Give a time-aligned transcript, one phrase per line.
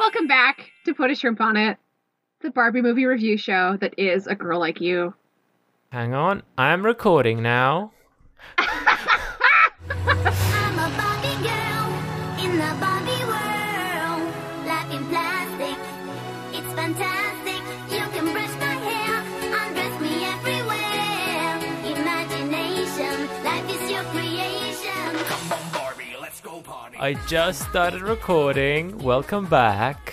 [0.00, 1.76] Welcome back to Put a Shrimp on It,
[2.40, 5.12] the Barbie movie review show that is a girl like you.
[5.92, 7.92] Hang on, I'm recording now.
[27.02, 28.98] I just started recording.
[28.98, 30.12] Welcome back.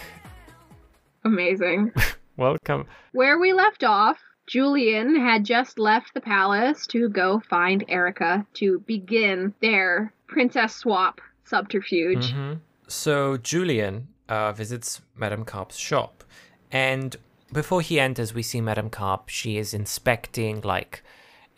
[1.25, 1.91] Amazing.
[2.37, 2.85] Welcome.
[3.11, 4.17] Where we left off,
[4.47, 11.19] Julian had just left the palace to go find Erica to begin their princess swap
[11.43, 12.31] subterfuge.
[12.33, 12.59] Mhm.
[12.87, 16.23] So Julian uh, visits Madame Carp's shop,
[16.71, 17.17] and
[17.51, 19.27] before he enters, we see Madame Carp.
[19.27, 21.03] She is inspecting like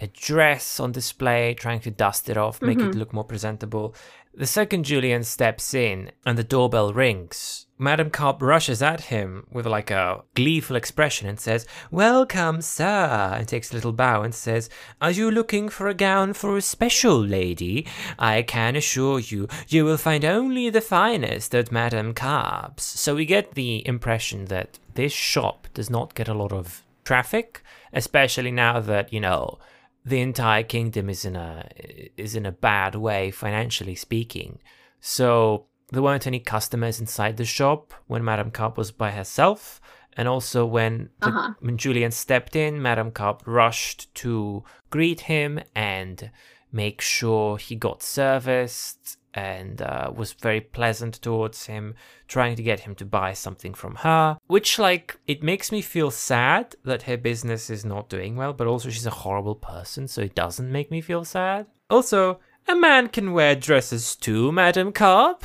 [0.01, 3.93] a dress on display, trying to dust it off, make it look more presentable.
[4.33, 9.65] The second Julian steps in and the doorbell rings, Madame Carp rushes at him with
[9.65, 14.69] like a gleeful expression and says, Welcome, sir, and takes a little bow and says,
[15.01, 17.87] Are you looking for a gown for a special lady?
[18.19, 22.83] I can assure you, you will find only the finest at Madame Carp's.
[22.83, 27.63] So we get the impression that this shop does not get a lot of traffic,
[27.93, 29.57] especially now that, you know,
[30.05, 31.69] the entire kingdom is in a
[32.17, 34.59] is in a bad way financially speaking.
[34.99, 39.79] So there weren't any customers inside the shop when Madame Carp was by herself,
[40.17, 41.53] and also when the, Uh-huh.
[41.59, 46.31] when Julian stepped in, Madame Carp rushed to greet him and
[46.71, 51.95] make sure he got serviced and uh, was very pleasant towards him,
[52.27, 54.37] trying to get him to buy something from her.
[54.47, 58.67] Which, like, it makes me feel sad that her business is not doing well, but
[58.67, 61.67] also she's a horrible person, so it doesn't make me feel sad.
[61.89, 65.43] Also, a man can wear dresses too, Madame Carp.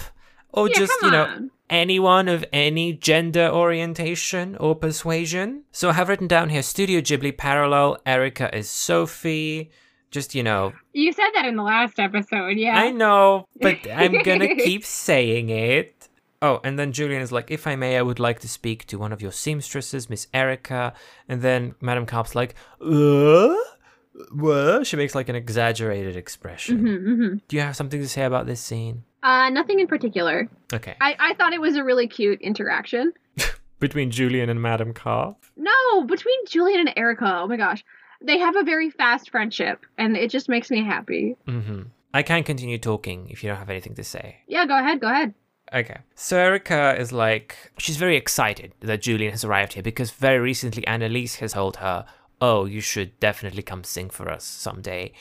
[0.52, 1.50] Or Yeah, just, you know, on.
[1.69, 5.64] anyone of any gender orientation or persuasion.
[5.72, 9.70] So I have written down here Studio Ghibli parallel, Erica is Sophie.
[10.14, 12.78] Just, you know, You said that in the last episode, yeah.
[12.78, 16.08] I know, but I'm gonna keep saying it.
[16.41, 18.97] Oh, and then Julian is like, if I may, I would like to speak to
[18.97, 20.92] one of your seamstresses, Miss Erica.
[21.28, 23.54] And then Madame Carp's like, uh?
[24.30, 24.86] What?
[24.86, 26.84] She makes like an exaggerated expression.
[26.84, 27.41] Mhm, mhm.
[27.48, 29.03] Do you have something to say about this scene?
[29.24, 30.48] Uh, nothing in particular.
[30.72, 30.94] Okay.
[31.00, 33.12] I, I thought it was a really cute interaction.
[33.80, 35.36] Between Julian and Madame Carp?
[35.56, 37.84] No, between Julian and Erica, oh my gosh.
[38.22, 41.36] They have a very fast friendship, and it just makes me happy.
[41.47, 41.82] Mm-hmm.
[42.12, 44.36] I can continue talking if you don't have anything to say.
[44.47, 45.34] Yeah, go ahead, go ahead.
[45.72, 45.98] Okay.
[46.14, 50.86] So Erica is like, she's very excited that Julian has arrived here because very recently
[50.86, 52.06] Annalise has told her,
[52.41, 55.12] oh, you should definitely come sing for us someday.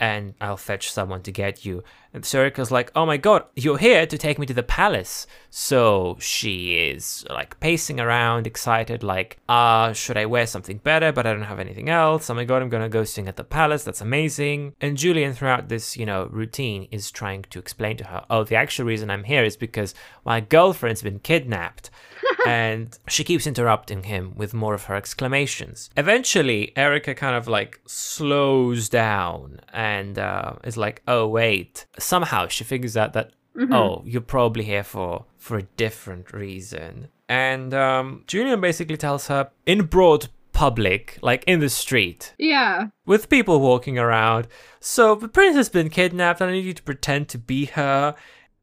[0.00, 1.84] And I'll fetch someone to get you.
[2.14, 5.26] And so Erica's like, oh my god, you're here to take me to the palace.
[5.50, 11.10] So she is like pacing around, excited, like, uh, should I wear something better?
[11.10, 12.30] But I don't have anything else.
[12.30, 13.82] Oh my god, I'm gonna go sing at the palace.
[13.82, 14.74] That's amazing.
[14.80, 18.56] And Julian, throughout this, you know, routine, is trying to explain to her, oh, the
[18.56, 19.92] actual reason I'm here is because
[20.24, 21.90] my girlfriend's been kidnapped.
[22.46, 25.90] and she keeps interrupting him with more of her exclamations.
[25.96, 32.64] Eventually, Erica kind of like slows down and uh, is like, "Oh wait!" Somehow she
[32.64, 33.30] figures out that,
[33.70, 39.50] "Oh, you're probably here for for a different reason." And um, Julian basically tells her
[39.66, 42.88] in broad public, like in the street, Yeah.
[43.06, 44.46] with people walking around.
[44.80, 48.14] So the prince has been kidnapped, and I need you to pretend to be her.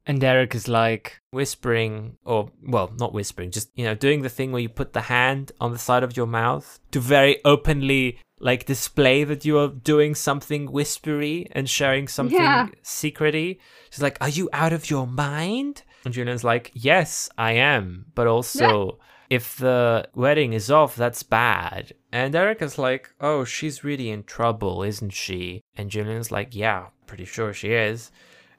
[0.07, 4.51] And Erica is like whispering, or well, not whispering, just you know, doing the thing
[4.51, 8.66] where you put the hand on the side of your mouth to very openly like
[8.66, 12.67] display that you are doing something whispery and sharing something Yeah.
[12.84, 13.59] secrety.
[13.91, 18.28] She's like, "Are you out of your mind?" And Julian's like, "Yes, I am, but
[18.28, 18.97] also."
[19.29, 21.94] If the wedding is off, that's bad.
[22.11, 25.61] And Erica's like, oh, she's really in trouble, isn't she?
[25.78, 28.11] And Julian's like, yeah, pretty sure she is.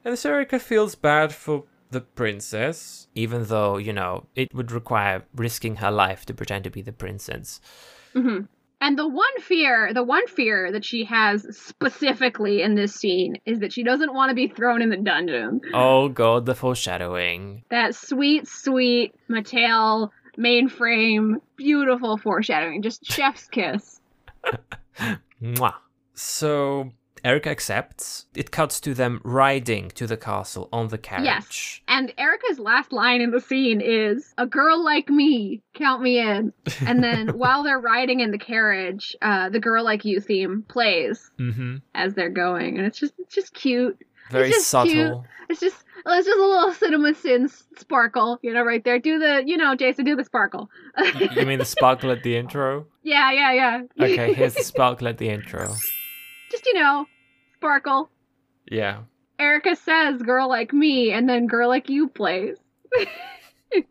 [0.05, 5.23] And so Erica feels bad for the princess, even though, you know, it would require
[5.35, 7.61] risking her life to pretend to be the princess.
[8.13, 8.39] hmm
[8.81, 13.59] And the one fear, the one fear that she has specifically in this scene is
[13.59, 15.61] that she doesn't want to be thrown in the dungeon.
[15.73, 17.63] Oh god, the foreshadowing.
[17.69, 24.01] That sweet, sweet Mattel mainframe, beautiful foreshadowing, just chef's kiss.
[25.41, 25.75] Mwah.
[26.15, 26.91] So
[27.23, 28.25] Erica accepts.
[28.35, 31.23] It cuts to them riding to the castle on the carriage.
[31.25, 31.81] Yes.
[31.87, 36.51] And Erica's last line in the scene is, A girl like me, count me in.
[36.85, 41.31] And then while they're riding in the carriage, uh, the girl like you theme plays
[41.39, 41.77] Mm-hmm.
[41.95, 42.77] as they're going.
[42.77, 43.97] And it's just it's just cute.
[44.31, 44.91] Very just subtle.
[44.91, 45.17] cute.
[45.49, 48.99] It's just it's just a little cinema sin sparkle, you know, right there.
[48.99, 50.69] Do the, you know, Jason, do the sparkle.
[51.35, 52.87] You mean the sparkle at the intro?
[53.03, 53.81] yeah, yeah, yeah.
[53.99, 55.73] Okay, here's the sparkle at the intro.
[56.51, 57.05] just you know,
[57.63, 58.09] sparkle.
[58.69, 59.03] Yeah.
[59.39, 62.57] Erica says "girl like me" and then "girl like you" plays.
[63.73, 63.83] you,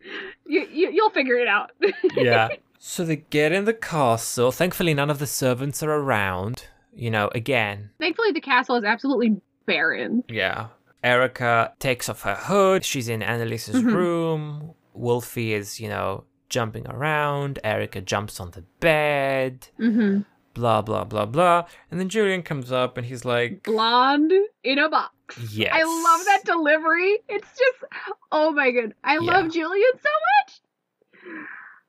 [0.47, 1.71] you you'll figure it out.
[2.17, 2.49] Yeah.
[2.79, 4.51] So they get in the castle.
[4.53, 6.67] Thankfully, none of the servants are around.
[6.95, 10.25] You know, again, Thankfully, the castle is absolutely barren.
[10.29, 10.67] Yeah.
[11.03, 12.85] Erica takes off her hood.
[12.85, 13.95] She's in Annalise's Mhm.
[13.95, 14.75] room.
[14.95, 17.59] Wolfie is, you know, jumping around.
[17.65, 19.69] Erica jumps on the bed.
[19.79, 20.21] hmm
[20.55, 21.67] Blah, blah, blah, blah.
[21.91, 24.33] And then Julian comes up and he's like, Blonde
[24.63, 25.15] in a box.
[25.51, 25.71] Yes.
[25.75, 27.19] I love that delivery.
[27.29, 27.85] It's just,
[28.31, 29.21] oh my god, I Yeah.
[29.21, 30.61] love Julian so much.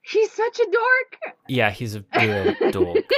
[0.02, 1.34] He's such a dork.
[1.48, 3.10] Yeah, he's a real dork.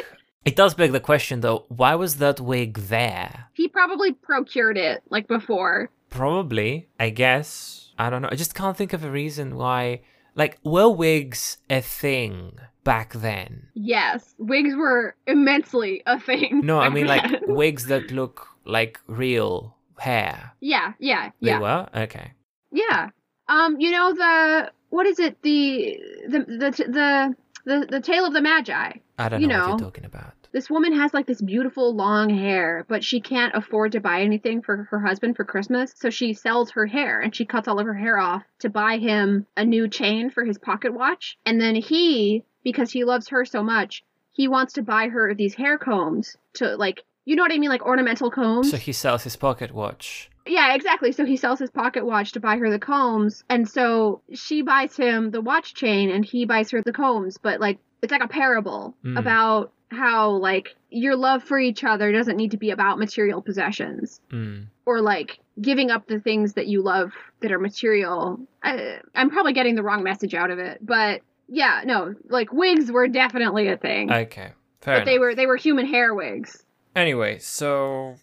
[0.45, 3.47] It does beg the question, though why was that wig there?
[3.53, 5.89] He probably procured it like before.
[6.09, 7.91] Probably, I guess.
[7.97, 8.29] I don't know.
[8.31, 10.01] I just can't think of a reason why.
[10.35, 13.67] Like, were wigs a thing back then?
[13.73, 16.61] Yes, wigs were immensely a thing.
[16.63, 20.53] No, I mean like wigs that look like real hair.
[20.61, 22.31] yeah, yeah, They yeah, were okay.
[22.71, 23.09] yeah.
[23.49, 25.41] Um, you know the what is it?
[25.41, 25.99] The
[26.29, 27.35] the the the
[27.65, 28.91] the, the tale of the Magi.
[29.17, 30.33] I don't You know, what you're talking about.
[30.51, 34.61] This woman has like this beautiful long hair, but she can't afford to buy anything
[34.61, 35.93] for her husband for Christmas.
[35.97, 38.97] So she sells her hair and she cuts all of her hair off to buy
[38.97, 41.37] him a new chain for his pocket watch.
[41.45, 44.03] And then he, because he loves her so much,
[44.33, 47.69] he wants to buy her these hair combs to like, you know what I mean?
[47.69, 48.69] Like ornamental combs.
[48.71, 50.29] So he sells his pocket watch.
[50.45, 51.11] Yeah, exactly.
[51.13, 53.43] So he sells his pocket watch to buy her the combs.
[53.49, 57.37] And so she buys him the watch chain and he buys her the combs.
[57.37, 59.17] But like, it's like a parable Mm.
[59.17, 64.19] about how like your love for each other doesn't need to be about material possessions
[64.31, 64.65] Mm.
[64.85, 68.39] or like giving up the things that you love that are material.
[68.63, 72.91] I, I'm probably getting the wrong message out of it, but yeah, no, like wigs
[72.91, 74.11] were definitely a thing.
[74.11, 74.51] Okay,
[74.81, 75.05] fair but enough.
[75.05, 76.63] they were they were human hair wigs.
[76.95, 78.15] Anyway, so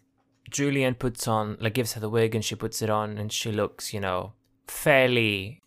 [0.51, 3.53] Julian puts on, like, gives her the wig and she puts it on and she
[3.53, 4.33] looks, you know,
[4.67, 5.61] fairly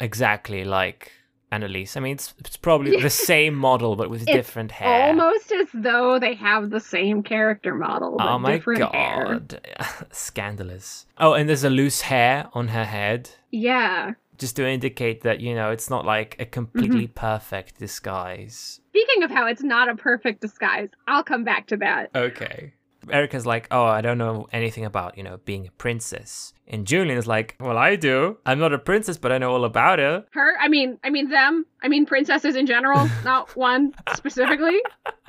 [0.00, 1.12] exactly like
[1.52, 1.96] Annalise.
[1.96, 5.08] I mean, it's, it's probably the same model but with It's different hair.
[5.08, 9.24] Almost as though they have the same character model, but Oh my different hair.
[9.26, 9.60] god.
[10.12, 11.06] Scandalous.
[11.18, 13.30] Oh, and there's a loose hair on her head.
[13.50, 14.12] Yeah.
[14.40, 17.14] Just to indicate that, you know, it's not like a completely Mm-hmm.
[17.14, 18.80] perfect disguise.
[18.88, 22.10] Speaking of how it's not a perfect disguise, I'll come back to that.
[22.14, 22.72] Okay.
[23.10, 26.52] Erica's like, oh, I don't know anything about, you know, being a princess.
[26.68, 28.36] And Julian is like, well, I do.
[28.44, 30.24] I'm not a princess, but I know all about her.
[30.32, 31.64] Her, I mean, I mean them.
[31.82, 34.80] I mean princesses in general, not one specifically.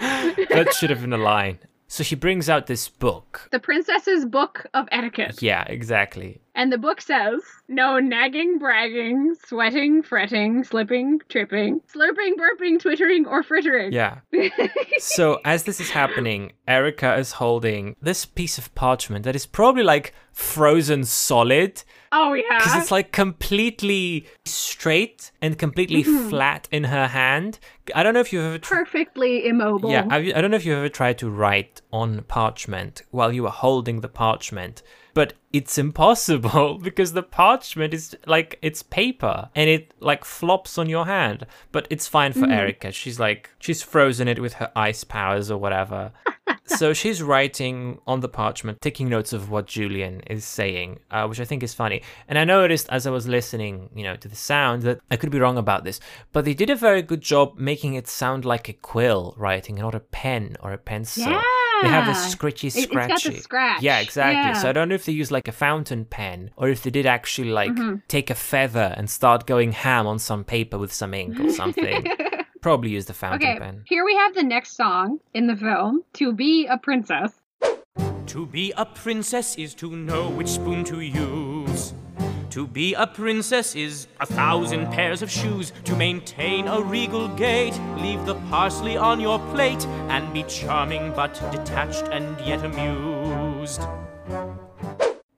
[0.00, 1.58] That should have been a line.
[1.88, 3.48] So she brings out this book.
[3.50, 5.42] the Princess's Book of Etiquette.
[5.42, 6.40] Yeah, exactly.
[6.54, 13.42] And the book says no nagging, bragging, sweating, fretting, slipping, tripping, slurping, burping, twittering, or
[13.42, 13.92] frittering.
[13.92, 14.18] Yeah.
[14.98, 19.82] so as this is happening, Erica is holding this piece of parchment that is probably
[19.82, 21.82] like frozen solid
[22.12, 22.58] oh, yeah.
[22.58, 26.28] because it's like completely straight and completely mm-hmm.
[26.28, 27.58] flat in her hand.
[27.94, 28.78] I don't know if you've ever tried.
[28.78, 29.90] Perfectly immobile.
[29.90, 33.42] Yeah, have I don't know if you've ever tried to write on parchment while you
[33.42, 34.82] were holding the parchment,
[35.20, 40.88] but it's impossible because the parchment is like it's paper and it like flops on
[40.88, 41.44] your hand.
[41.72, 42.90] But it's fine for Erica.
[42.90, 46.12] She's like she's frozen it with her ice powers or whatever.
[46.64, 51.38] so she's writing on the parchment, taking notes of what Julian is saying, uh, which
[51.38, 52.00] I think is funny.
[52.26, 55.30] And I noticed as I was listening, you know, to the sound that I could
[55.30, 56.00] be wrong about this,
[56.32, 59.94] but they did a very good job making it sound like a quill writing, not
[59.94, 61.38] a pen or a pencil.
[61.82, 62.34] They have this Yeah.
[62.36, 63.38] scritchy, It- it's got the scratchy.
[63.40, 63.82] scratch.
[63.82, 64.34] Yeah, exactly.
[64.34, 64.52] Yeah.
[64.54, 67.06] So I don't know if they use like a fountain pen or if they did
[67.06, 67.96] actually like Mm-hmm.
[68.08, 72.06] take a feather and start going ham on some paper with some ink or something.
[72.60, 73.84] Probably use the fountain Okay, pen.
[73.86, 77.32] here we have the next song in the film, To Be a Princess.
[78.26, 81.49] To be a princess is to know which spoon to use.
[82.50, 85.72] To be a princess is a thousand pairs of shoes.
[85.84, 91.32] To maintain a regal gait, leave the parsley on your plate, and be charming but
[91.52, 93.82] detached and yet amused.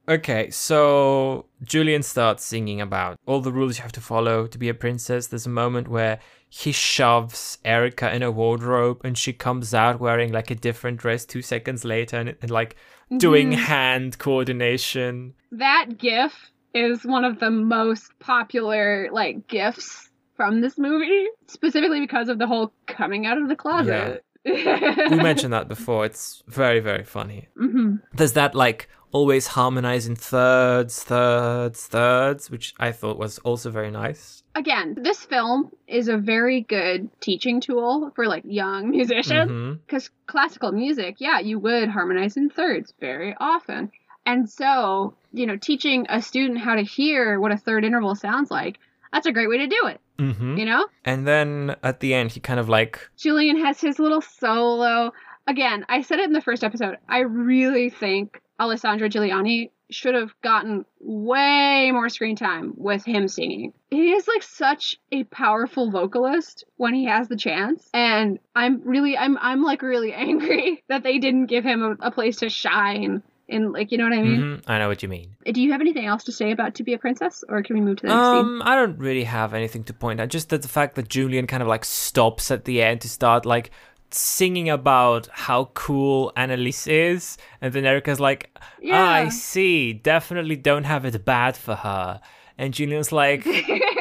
[0.09, 4.71] Okay, so Julian starts singing about all the rules you have to follow to be
[4.71, 5.27] a princess.
[5.27, 10.33] There's a moment where he shoves Erica in a wardrobe and she comes out wearing
[10.33, 12.77] like a different dress two seconds later and, and like
[13.19, 13.61] doing mm-hmm.
[13.61, 15.35] hand coordination.
[15.51, 22.29] That GIF is one of the most popular like gifts from this movie, specifically because
[22.29, 24.25] of the whole coming out of the closet.
[24.45, 26.05] We mentioned that before.
[26.05, 27.49] It's very, very funny.
[27.57, 33.91] hmm There's that like always harmonizing thirds, thirds, thirds, which I thought was also very
[33.91, 34.43] nice.
[34.57, 40.73] Again, this film is a very good teaching tool for like young musicians because classical
[40.73, 43.93] music, yeah, you would harmonize in thirds very often.
[44.27, 48.51] And so, you know, teaching a student how to hear what a third interval sounds
[48.51, 48.79] like,
[49.13, 50.87] that's a great way to do it, hmm you know?
[51.05, 55.13] And then at the end, he kind of like, Julian has his little solo.
[55.47, 56.99] Again, I said it in the first episode.
[57.09, 63.73] I really think Alessandro Juliani should have gotten way more screen time with him singing.
[63.91, 69.19] He is like such a powerful vocalist when he has the chance, and I'm really,
[69.19, 73.23] I'm, I'm like really angry that they didn't give him a, a place to shine.
[73.49, 74.41] In like, you know what I mean?
[74.41, 75.37] mhm, I know what you mean.
[75.45, 77.83] Do you have anything else to say about To Be a Princess, or can we
[77.83, 78.37] move to the next scene?
[78.39, 80.29] Um, I don't really have anything to point out.
[80.29, 83.45] Just that the fact that Julian kind of like stops at the end to start
[83.45, 83.71] like
[84.11, 89.03] singing about how cool Annalise is, and then Erica's like, Yeah.
[89.03, 89.93] "I see.
[89.93, 92.21] Definitely don't have it bad for her."
[92.59, 93.45] And Julian's like,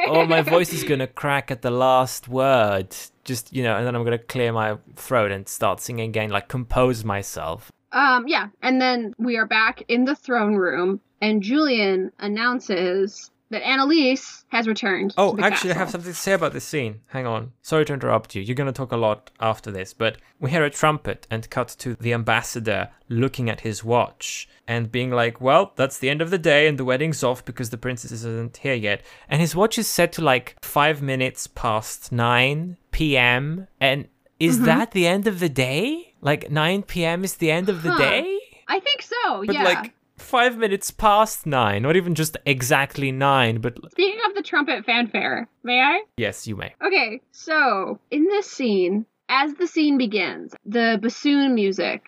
[0.06, 2.94] "Oh, my voice is gonna crack at the last word."
[3.24, 6.48] Just you know, and then I'm gonna clear my throat and start singing again, like
[6.48, 7.70] compose myself.
[7.92, 13.62] Um, yeah, and then we are back in the throne room, and Julian announces that
[13.66, 15.12] Annalise has returned.
[15.18, 17.00] Oh, actually, I have something to say about this scene.
[17.08, 17.52] Hang on.
[17.60, 18.40] Sorry to interrupt you.
[18.40, 21.68] You're going to talk a lot after this, but we hear a trumpet and cut
[21.80, 26.30] to the ambassador looking at his watch and being like, well, that's the end of
[26.30, 29.02] the day and the wedding's off because the princess isn't here yet.
[29.28, 33.66] And his watch is set to like five minutes past 9 p.m.
[33.78, 34.08] And
[34.40, 34.64] is Mm-hmm.
[34.64, 36.11] that the end of the day?
[36.22, 37.24] Like 9 p.m.
[37.24, 37.98] is the end of the Huh.
[37.98, 38.38] day?
[38.68, 39.44] I think so.
[39.44, 39.64] But yeah.
[39.64, 44.84] like five minutes past nine, not even just exactly nine, but Speaking of the trumpet
[44.86, 46.02] fanfare, may I?
[46.16, 46.74] yes, you may.
[46.80, 52.02] Okay, so in this scene, as the scene begins, the bassoon music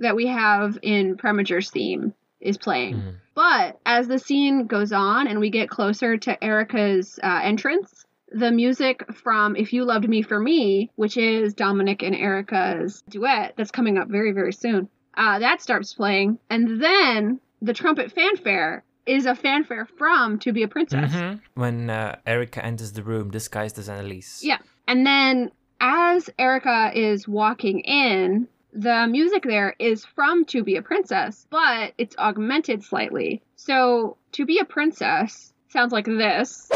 [0.00, 2.94] that we have in Preminger's theme is playing.
[2.96, 3.14] Mhm.
[3.34, 8.05] But as the scene goes on and we get closer to Erica's uh, entrance,
[8.36, 13.54] the music from If You Loved Me for Me, which is Dominic and Erica's duet
[13.56, 16.38] that's coming up very, very soon, uh, that starts playing.
[16.50, 21.12] And then the trumpet fanfare is a fanfare from To Be a Princess.
[21.12, 21.40] Mhm.
[21.54, 24.42] When uh, Erica enters the room disguised as Annalise.
[24.44, 24.58] Yeah.
[24.86, 25.50] And then
[25.80, 31.94] as Erica is walking in, the music there is from To Be a Princess, but
[31.96, 33.42] it's augmented slightly.
[33.54, 36.70] So To Be a Princess sounds like this.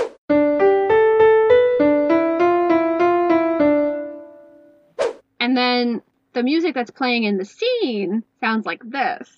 [5.40, 6.02] And then
[6.34, 9.28] the music that's playing in the scene sounds like this.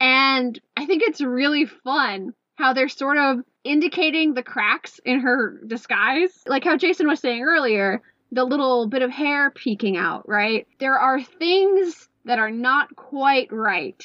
[0.00, 5.60] And I think it's really fun how they're sort of indicating the cracks in her
[5.66, 6.32] disguise.
[6.46, 10.66] Like how Jason was saying earlier, the little bit of hair peeking out, right?
[10.80, 14.02] There are things that are not quite right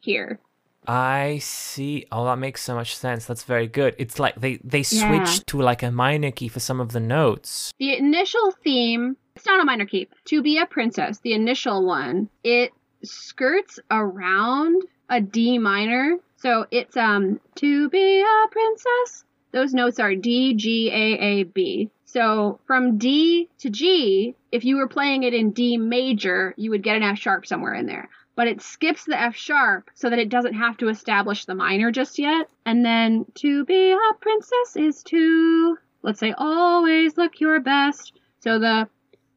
[0.00, 0.40] here.
[0.88, 2.06] I see.
[2.12, 3.26] Oh, that makes so much sense.
[3.26, 3.94] That's very good.
[3.98, 5.06] It's like they they Yeah.
[5.06, 7.72] switched to like a minor key for some of the notes.
[7.78, 10.08] The initial theme, it's not a minor key.
[10.26, 16.18] To be a princess, the initial one, it skirts around a D minor.
[16.36, 19.24] So it's um to be a princess.
[19.52, 21.90] Those notes are D, G, A, A, B.
[22.04, 26.82] So from D to G, if you were playing it in D major, you would
[26.82, 28.08] get an F sharp somewhere in there.
[28.36, 31.90] But it skips the F sharp so that it doesn't have to establish the minor
[31.90, 32.48] just yet.
[32.66, 38.12] And then to be a princess is to, let's say, always look your best.
[38.40, 38.88] So the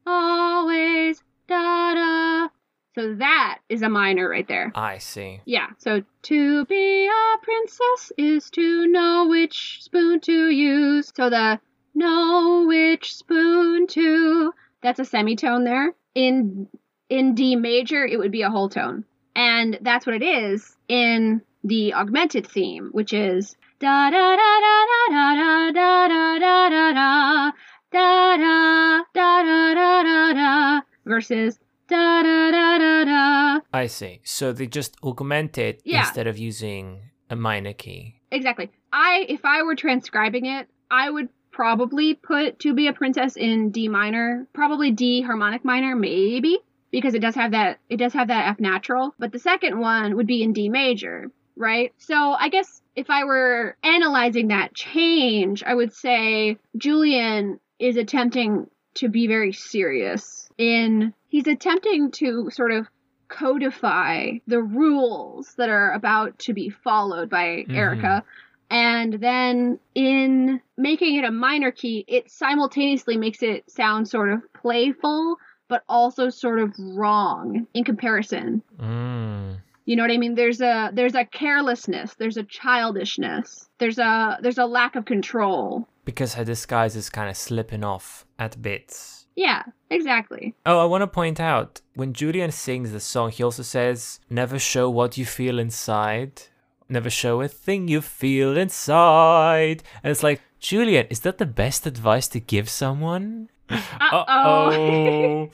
[0.06, 2.48] always da da.
[2.94, 4.70] So that is a minor right there.
[4.74, 5.40] I see.
[5.46, 11.10] Yeah, so to be a princess is to know which spoon to use.
[11.16, 11.60] So the
[11.94, 14.52] know which spoon to,
[14.82, 15.94] that's a semitone there.
[16.14, 16.68] In
[17.10, 19.04] in D major, it would be a whole tone.
[19.36, 24.86] And that's what it is in the augmented theme, which is da da da da
[25.10, 27.52] da da da da da da da
[27.92, 34.20] da da da da da da da versus da da da da da I see.
[34.24, 36.00] So they just augment it Yeah.
[36.00, 38.16] instead of using a minor key.
[38.32, 38.70] Exactly.
[38.92, 43.70] I if I were transcribing it, I would probably put to be a princess in
[43.70, 46.58] D minor, probably D harmonic minor, maybe,
[46.90, 50.16] because it does have that it does have that F natural, but the second one
[50.16, 51.92] would be in D major, right?
[51.98, 58.66] So I guess if I were analyzing that change, I would say Julian is attempting
[58.94, 62.88] to be very serious in he's attempting to sort of
[63.28, 67.74] codify the rules that are about to be followed by Mhm.
[67.74, 68.24] Erica.
[68.68, 74.42] And then in making it a minor key, it simultaneously makes it sound sort of
[74.52, 75.36] playful
[75.70, 78.62] but also sort of wrong in comparison.
[78.78, 79.60] Mm.
[79.86, 80.34] You know what I mean?
[80.34, 85.88] There's a there's a carelessness, there's a childishness, there's a there's a lack of control.
[86.04, 89.26] Because her disguise is kind of slipping off at bits.
[89.36, 90.54] Yeah, exactly.
[90.66, 94.58] Oh, I want to point out when Julian sings the song, he also says, Never
[94.58, 96.42] show what you feel inside.
[96.88, 99.84] Never show a thing you feel inside.
[100.02, 103.48] And it's like, Julian, is that the best advice to give someone?
[103.70, 104.70] Uh-oh.
[104.70, 105.48] Uh-oh.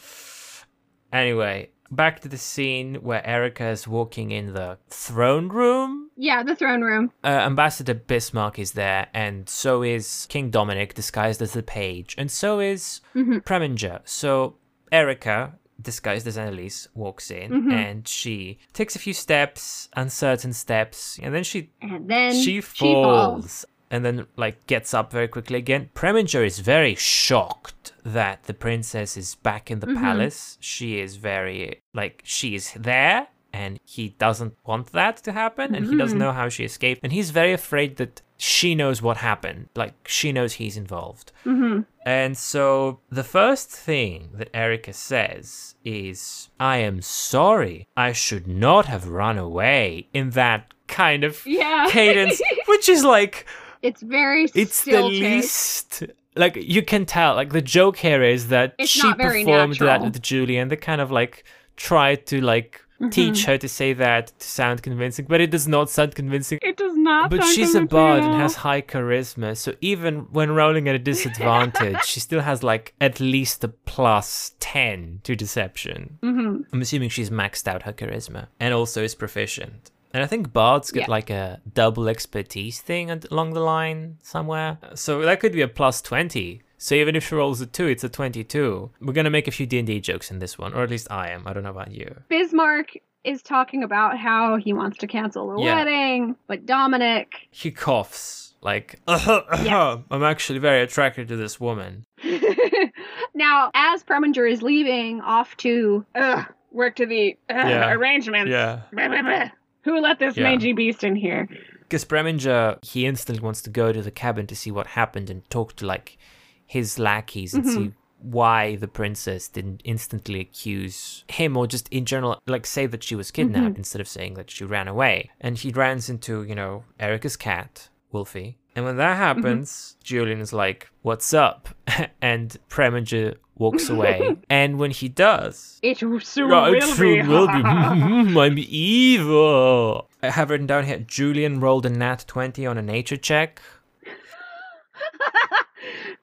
[1.13, 6.11] anyway, back to the scene where Erica is walking in the throne room.
[6.17, 7.13] yeah, the throne room.
[7.23, 12.31] Uh, Ambassador Bismarck is there, and so is King Dominic, disguised as the page, and
[12.31, 14.01] so is Preminger.
[14.05, 14.57] So
[14.91, 21.35] Erica, disguised as Annalise, walks in, and she takes a few steps, uncertain steps, and
[21.35, 23.65] then she And then she falls.
[23.91, 25.91] And then, like, gets up very quickly again.
[25.95, 30.03] Preminger is very shocked that the princess is back in the mm-hmm.
[30.03, 30.59] palace.
[30.61, 35.87] She is very, like, she is there, and he doesn't want that to happen, and
[35.87, 36.27] he doesn't mm-hmm.
[36.27, 37.01] know how she escaped.
[37.03, 39.69] And he's very afraid that she knows what happened.
[39.75, 41.33] Like, she knows he's involved.
[41.45, 41.83] Mm-hmm.
[42.05, 47.89] And so, the first thing that Erica says is, I am sorry.
[47.97, 51.87] I should not have run away in that kind of Yeah.
[51.91, 53.47] cadence, which is like
[53.89, 56.03] It's very it's the least
[56.43, 60.05] like you can tell like the joke here is that It's she performed that natural.
[60.07, 60.69] with Julian.
[60.69, 61.45] They kind of like
[61.77, 63.11] tried to like Mm-hmm.
[63.11, 66.59] teach her to say that to sound convincing, but it does not sound convincing.
[66.63, 67.29] It does not.
[67.29, 72.03] But she's a bard and has high charisma, so even when rolling at a disadvantage,
[72.07, 76.19] she still has like at least a plus 10 to deception.
[76.23, 76.63] Mm-hmm.
[76.73, 79.91] I'm assuming she's maxed out her charisma and also is proficient.
[80.17, 81.11] And I think bards get Yeah.
[81.11, 84.79] like a double expertise thing along the line somewhere.
[84.95, 86.63] So that could be a plus 20.
[86.79, 88.93] So even if she rolls a 2, it's a 22.
[89.03, 91.29] We're going to make a few D&D jokes in this one, or at least I
[91.29, 91.47] am.
[91.47, 92.23] I don't know about you.
[92.31, 92.93] Bismarck
[93.25, 95.75] is talking about how he wants to cancel the Yeah.
[95.75, 102.07] wedding, but Dominic He coughs like, I'm actually very attracted to this woman.
[103.35, 107.93] now, as Preminger is leaving off to ugh, work to the ugh, Yeah.
[107.93, 108.81] arrangements, Yeah.
[108.93, 109.51] blah, blah, blah.
[109.87, 110.43] Who let this Yeah.
[110.43, 111.49] mangy beast in here?
[111.81, 115.49] Because Preminger, he instantly wants to go to the cabin to see what happened and
[115.49, 116.19] talk to like
[116.67, 118.31] his lackeys and see mm-hmm.
[118.31, 123.15] why the princess didn't instantly accuse him or just in general like say that she
[123.15, 123.53] was mm-hmm.
[123.53, 125.31] kidnapped instead of saying that she ran away.
[125.41, 128.59] And he runs into, you know, Erica's cat, Wolfie.
[128.75, 129.23] And when that mm-hmm.
[129.23, 131.69] happens, Julian is like, What's up?
[132.21, 134.37] and Preminger walks away.
[134.51, 136.87] and when he does, It soon Oh, will it be.
[136.87, 137.53] soon will be.
[137.65, 140.09] I'm evil.
[140.23, 143.61] I have written down here Julian rolled a nat 20 on a nature check.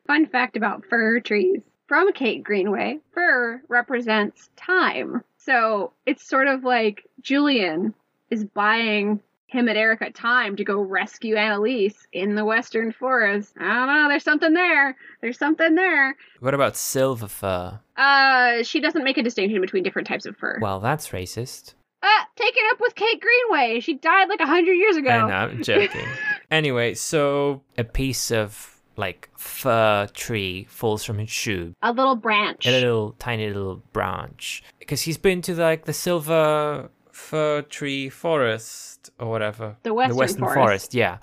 [0.07, 1.61] Fun fact about fir trees.
[1.87, 5.23] From Kate Greenaway, fir represents time.
[5.37, 7.93] So it's sort of like Julian
[8.29, 9.21] is buying
[9.53, 13.53] him and Erica time to go rescue Annalise in the Western Forest.
[13.59, 14.97] I don't know, there's something there.
[15.21, 16.15] There's something there.
[16.41, 17.79] What about silver fur?
[17.95, 20.57] Uh, she doesn't make a distinction between different types of fur.
[20.61, 21.75] Well, that's racist.
[22.01, 23.79] uh, take it up with Kate Greenaway.
[23.79, 25.09] She died like a hundred years ago.
[25.09, 26.05] I know, I'm joking.
[26.51, 31.73] anyway, so a piece of like fir tree falls from his shoe.
[31.81, 32.65] A little branch.
[32.67, 34.61] A little tiny little branch.
[34.79, 39.77] Because he's been to like the silver fir tree forest or whatever.
[39.83, 40.93] The Western Forest.
[40.93, 41.19] yeah.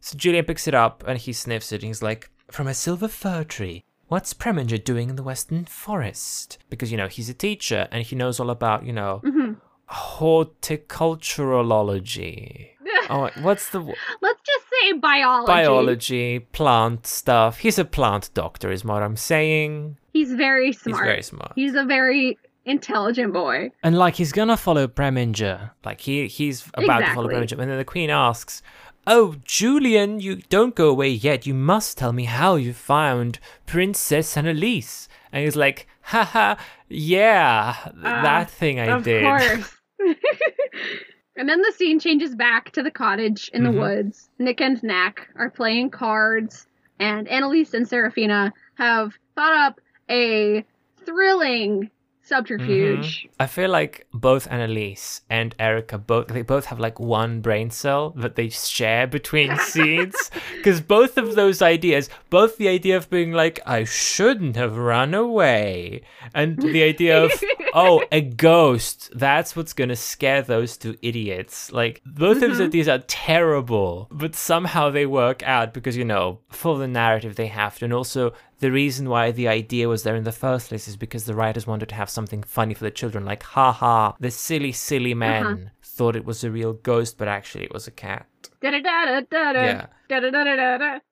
[0.00, 3.08] So Julian picks it up and he sniffs it and he's like, From a silver
[3.08, 3.84] fir tree.
[4.08, 6.58] What's Preminger doing in the Western Forest?
[6.70, 9.54] Because, you know, he's a teacher and he knows all about, you know, Mm-hmm.
[9.90, 12.68] horticulturology.
[13.10, 15.46] oh, what's the w- Let's just say biology.
[15.52, 17.58] biology, plant stuff?
[17.58, 19.96] He's a plant doctor, is what I'm saying.
[20.12, 20.98] He's very smart.
[20.98, 21.52] He's very smart.
[21.56, 23.70] He's a very intelligent boy.
[23.82, 25.70] And like he's gonna follow Preminger.
[25.84, 27.56] Like he he's about to follow Exactly.
[27.56, 27.62] Preminger.
[27.62, 28.60] And then the Queen asks,
[29.06, 31.46] Oh, Julian, you don't go away yet.
[31.46, 35.08] You must tell me how you found Princess Annalise.
[35.32, 36.56] And he's like, haha,
[36.88, 39.22] yeah, that thing I of did.
[39.22, 39.72] course.
[41.36, 43.64] and then the scene changes back to the cottage in Mhm.
[43.72, 44.28] the woods.
[44.38, 46.66] Nick and Knack are playing cards,
[46.98, 50.64] and Annalise and Serafina have thought up a
[51.04, 51.90] thrilling
[52.26, 53.28] subterfuge.
[53.40, 58.10] I feel like both Annalise and Erica both they both have like one brain cell
[58.16, 63.32] that they share between scenes because both of those ideas, both the idea of being
[63.32, 66.02] like I shouldn't have run away,
[66.34, 67.32] and the idea of
[67.74, 69.10] oh, a ghost.
[69.14, 71.72] That's what's going to scare those two idiots.
[71.72, 72.60] Like, both Mm-hmm.
[72.60, 77.36] of these are terrible, but somehow they work out because, you know, for the narrative
[77.36, 77.84] they have to.
[77.86, 81.24] And also, the reason why the idea was there in the first place is because
[81.26, 83.24] the writers wanted to have something funny for the children.
[83.24, 85.68] Like, haha, the silly, silly man Uh-huh.
[85.82, 88.26] thought it was a real ghost, but actually it was a cat.
[88.62, 89.86] Yeah.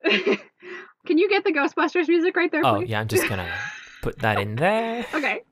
[1.06, 2.88] Can you get the Ghostbusters music right there, Oh, please?
[2.88, 3.52] yeah, I'm just to
[4.02, 5.04] put that in there.
[5.14, 5.42] Okay.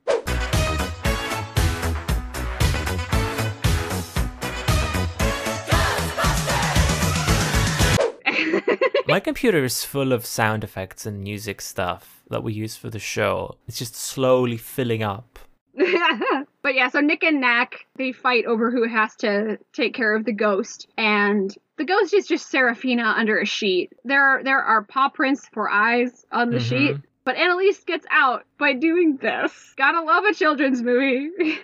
[9.07, 12.99] My computer is full of sound effects and music stuff that we use for the
[12.99, 13.57] show.
[13.67, 15.39] It's just slowly filling up.
[16.61, 20.23] but yeah, so Nick and Knack they fight over who has to take care of
[20.25, 23.91] the ghost, and the ghost is just Serafina under a sheet.
[24.05, 26.69] There are there are paw prints for eyes on the Mhm.
[26.69, 29.73] sheet, but Annalise gets out by doing this.
[29.75, 31.31] Gotta love a children's movie.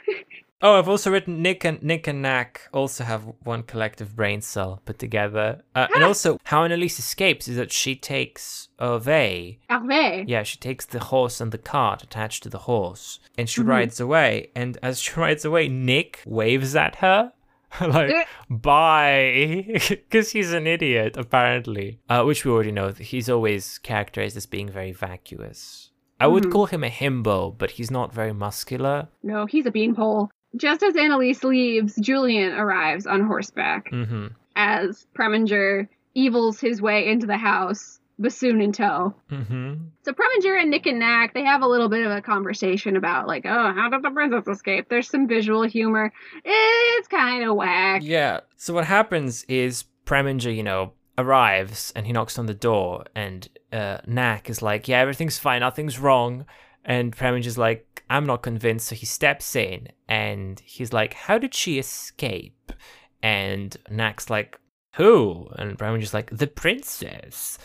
[0.62, 4.82] Oh, I've also written Nick and Nick and Knack also have one collective brain cell
[4.84, 5.62] put together.
[5.74, 9.60] Uh, and also, how Annalise escapes is that she takes Hervé.
[9.70, 10.26] Hervé.
[10.28, 13.70] Yeah, she takes the horse and the cart attached to the horse, and she Mm-hmm.
[13.70, 14.52] rides away.
[14.54, 17.32] And as she rides away, Nick waves at her.
[17.82, 18.24] like Eh.
[18.50, 24.48] bye because he's an idiot apparently uh, which we already know he's always characterized as
[24.48, 26.52] being very vacuous i would Mm-hmm.
[26.52, 30.32] call him a himbo but he's not very muscular No, he's a beanpole.
[30.56, 37.26] Just as Annalise leaves, Julian arrives on horseback hmm as Preminger evils his way into
[37.26, 39.14] the house, bassoon in tow.
[39.30, 42.98] hmm So Preminger and Nick and Knack, they have a little bit of a conversation
[42.98, 44.90] about like, oh, how did the princess escape?
[44.90, 46.12] There's some visual humor.
[46.44, 48.02] It's kind of whack.
[48.04, 48.42] Yeah.
[48.58, 53.48] So what happens is Preminger, you know, arrives and he knocks on the door, and
[53.72, 56.46] uh, Knack is like, "Yeah, everything's fine, nothing's wrong."
[56.86, 61.54] And Preminger's like, "I'm not convinced." So he steps in and he's like, "How did
[61.54, 62.72] she escape?"
[63.22, 64.60] And Knack's like,
[64.96, 67.58] "Who?" And Preminger's like, "The princess."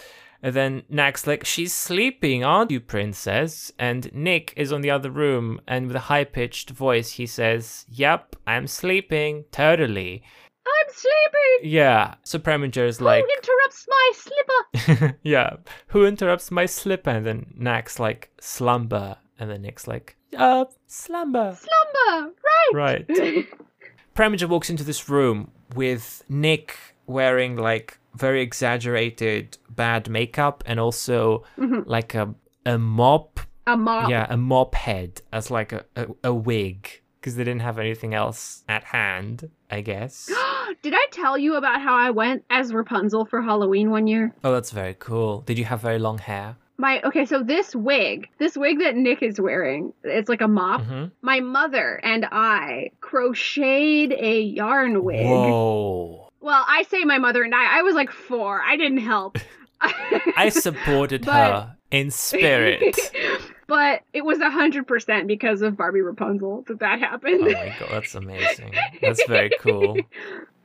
[0.45, 3.73] And then Knack's like, She's sleeping, aren't you, princess?
[3.79, 7.87] And Nick is on the other room, and with a high pitched voice, he says,
[7.89, 10.23] Yep, I'm sleeping, totally.
[10.67, 11.73] I'm sleeping.
[11.73, 15.19] Yeah, so Preminger is like, Who interrupts my slipper?
[15.23, 17.09] Yeah, who interrupts my slipper?
[17.09, 19.17] And then Knack's like, Slumber.
[19.39, 21.57] And then Nick's like, Uh, slumber.
[21.59, 22.33] Slumber.
[22.73, 23.05] Right.
[23.09, 23.47] Right.
[24.15, 31.43] Preminger walks into this room with Nick wearing like very exaggerated bad makeup and also
[31.57, 32.33] like a
[32.65, 34.09] a mop a mop.
[34.09, 38.15] yeah a mop head as like a, a, a wig because they didn't have anything
[38.15, 40.31] else at hand i guess
[40.83, 44.35] Did I tell you about how I went as Rapunzel for Halloween one year?
[44.45, 48.29] oh that's very cool did you have very long hair My okay, so this wig,
[48.39, 50.83] this wig that Nick is wearing, it's like a mop.
[50.83, 51.13] Mhm.
[51.23, 55.25] My mother and I crocheted a yarn wig.
[55.27, 57.79] whoa Well, I say my mother and I.
[57.79, 58.61] I was like four.
[58.61, 59.39] I didn't help.
[60.37, 62.97] i supported But- her in spirit
[63.67, 67.41] but it was a hundred percent because of Barbie Rapunzel that that happened.
[67.43, 69.97] oh my god that's amazing that's very cool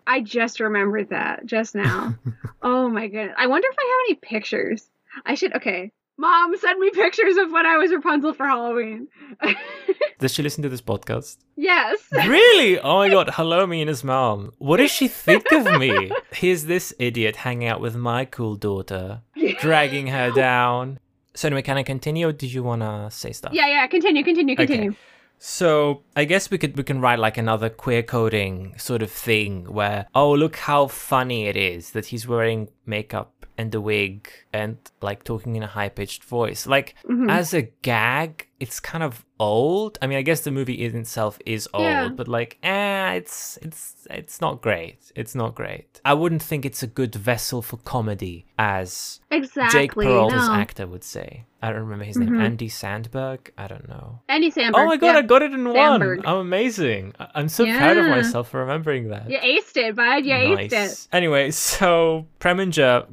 [0.07, 2.15] I just remembered that just now.
[2.63, 3.35] oh my goodness.
[3.37, 4.89] I wonder if I have any pictures.
[5.25, 5.55] I should.
[5.55, 9.07] Okay, mom, send me pictures of when I was Rapunzel for Halloween.
[10.19, 11.99] does she listen to this podcast yes.
[12.11, 12.79] Really?
[12.79, 14.51] Oh my god, hello me and his mom.
[14.57, 16.11] What does she think of me?
[16.31, 19.21] Here's this idiot hanging out with my cool daughter,
[19.59, 20.99] dragging her down.
[21.33, 23.53] So anyway, can I continue or did you wanna say stuff?
[23.53, 23.87] Yeah, yeah.
[23.87, 24.89] Continue, continue, continue.
[24.89, 24.97] Okay.
[25.41, 29.71] So I guess we could we can write like another queer coding sort of thing
[29.71, 34.77] where oh look how funny it is that he's wearing makeup and the wig and
[35.01, 36.65] like talking in a high pitched voice.
[36.67, 37.29] Like Mm-hmm.
[37.29, 39.97] as a gag, it's kind of old.
[40.01, 42.09] I mean, I guess the movie in itself is old, Yeah.
[42.09, 45.11] but like, eh, it's it's it's not great.
[45.15, 46.01] It's not great.
[46.03, 49.79] I wouldn't think it's a good vessel for comedy, as Exactly.
[49.79, 50.41] Jake Peralta's no.
[50.41, 50.59] Mm-hmm.
[50.61, 51.45] actor would say.
[51.61, 52.39] I don't remember his name.
[52.39, 53.51] Andy Sandberg.
[53.57, 54.21] I don't know.
[54.29, 54.75] Andy Samberg.
[54.75, 55.17] Oh my god, yeah.
[55.17, 56.19] I got it in Sandberg.
[56.19, 56.27] one.
[56.27, 57.13] I'm amazing.
[57.19, 59.29] I- I'm so proud of myself for remembering that.
[59.29, 60.25] You aced it, bud.
[60.25, 61.07] You aced it.
[61.11, 62.27] Anyway, so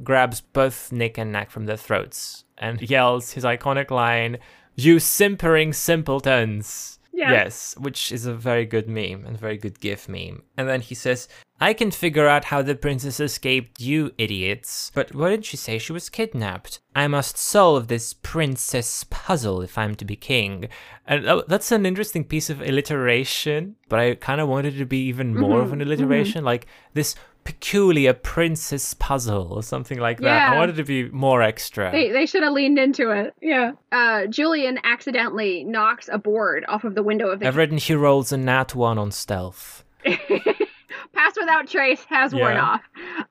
[0.03, 4.37] Grabs both Nick and Knack from their throats and yells his iconic line,
[4.75, 6.99] You simpering simpletons.
[7.17, 7.31] Yes.
[7.31, 10.43] Yes, which is a very good meme and very good GIF meme.
[10.55, 11.27] And then he says,
[11.59, 14.91] I can figure out how the princess escaped, you idiots.
[14.93, 16.79] But why didn't she say she was kidnapped?
[16.95, 20.69] I must solve this princess puzzle if I'm to be king.
[21.07, 25.07] And that's an interesting piece of alliteration, but I kind of wanted it to be
[25.07, 25.87] even more mm-hmm, of an mm-hmm.
[25.87, 26.43] alliteration.
[26.43, 27.15] Like, this
[27.47, 30.51] peculiar princess puzzle or something like that.
[30.51, 31.89] I wanted to be more extra.
[31.93, 33.33] They, they should have leaned into it.
[33.41, 33.71] Yeah.
[33.89, 37.95] Uh, Julian accidentally knocks a board off of the window of the I've written he
[37.95, 39.85] rolls a nat one on stealth.
[40.03, 42.81] pass without trace has worn off,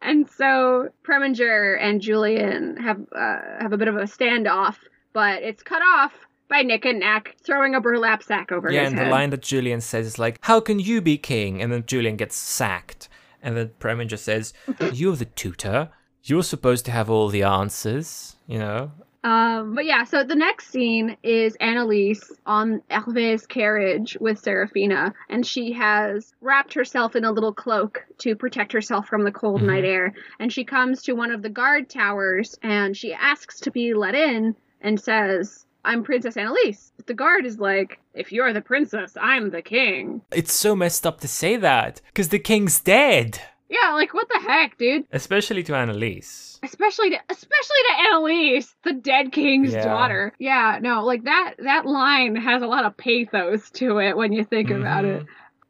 [0.00, 4.76] and so Preminger and Julian have uh, have a bit of a standoff,
[5.12, 6.12] but it's cut off
[6.48, 9.42] by Nick and Knack throwing a burlap sack over Yeah, his and the line that
[9.42, 13.08] Julian says is like, "How can you be king?" And then Julian gets sacked,
[13.46, 14.52] and then Preminger says,
[14.92, 15.90] "You're the tutor.
[16.24, 18.90] You're supposed to have all the answers." You know.
[19.24, 25.44] Um, but yeah, so the next scene is Annalise on Hervé's carriage with Serafina, and
[25.44, 29.84] she has wrapped herself in a little cloak to protect herself from the cold night
[29.84, 30.14] air.
[30.38, 34.14] And she comes to one of the guard towers and she asks to be let
[34.14, 36.92] in and says, I'm Princess Annalise.
[36.96, 40.20] But the guard is like, If you're the princess, I'm the king.
[40.32, 44.40] It's so messed up to say that because the king's dead, Yeah, like what the
[44.40, 45.04] heck, dude?
[45.12, 46.58] especially to Annalise.
[46.62, 49.84] especially to especially to Annalise, the dead king's Yeah.
[49.84, 50.32] daughter.
[50.38, 54.44] Yeah, no, like that that line has a lot of pathos to it when you
[54.44, 55.20] think about mm-hmm.
[55.22, 55.26] it.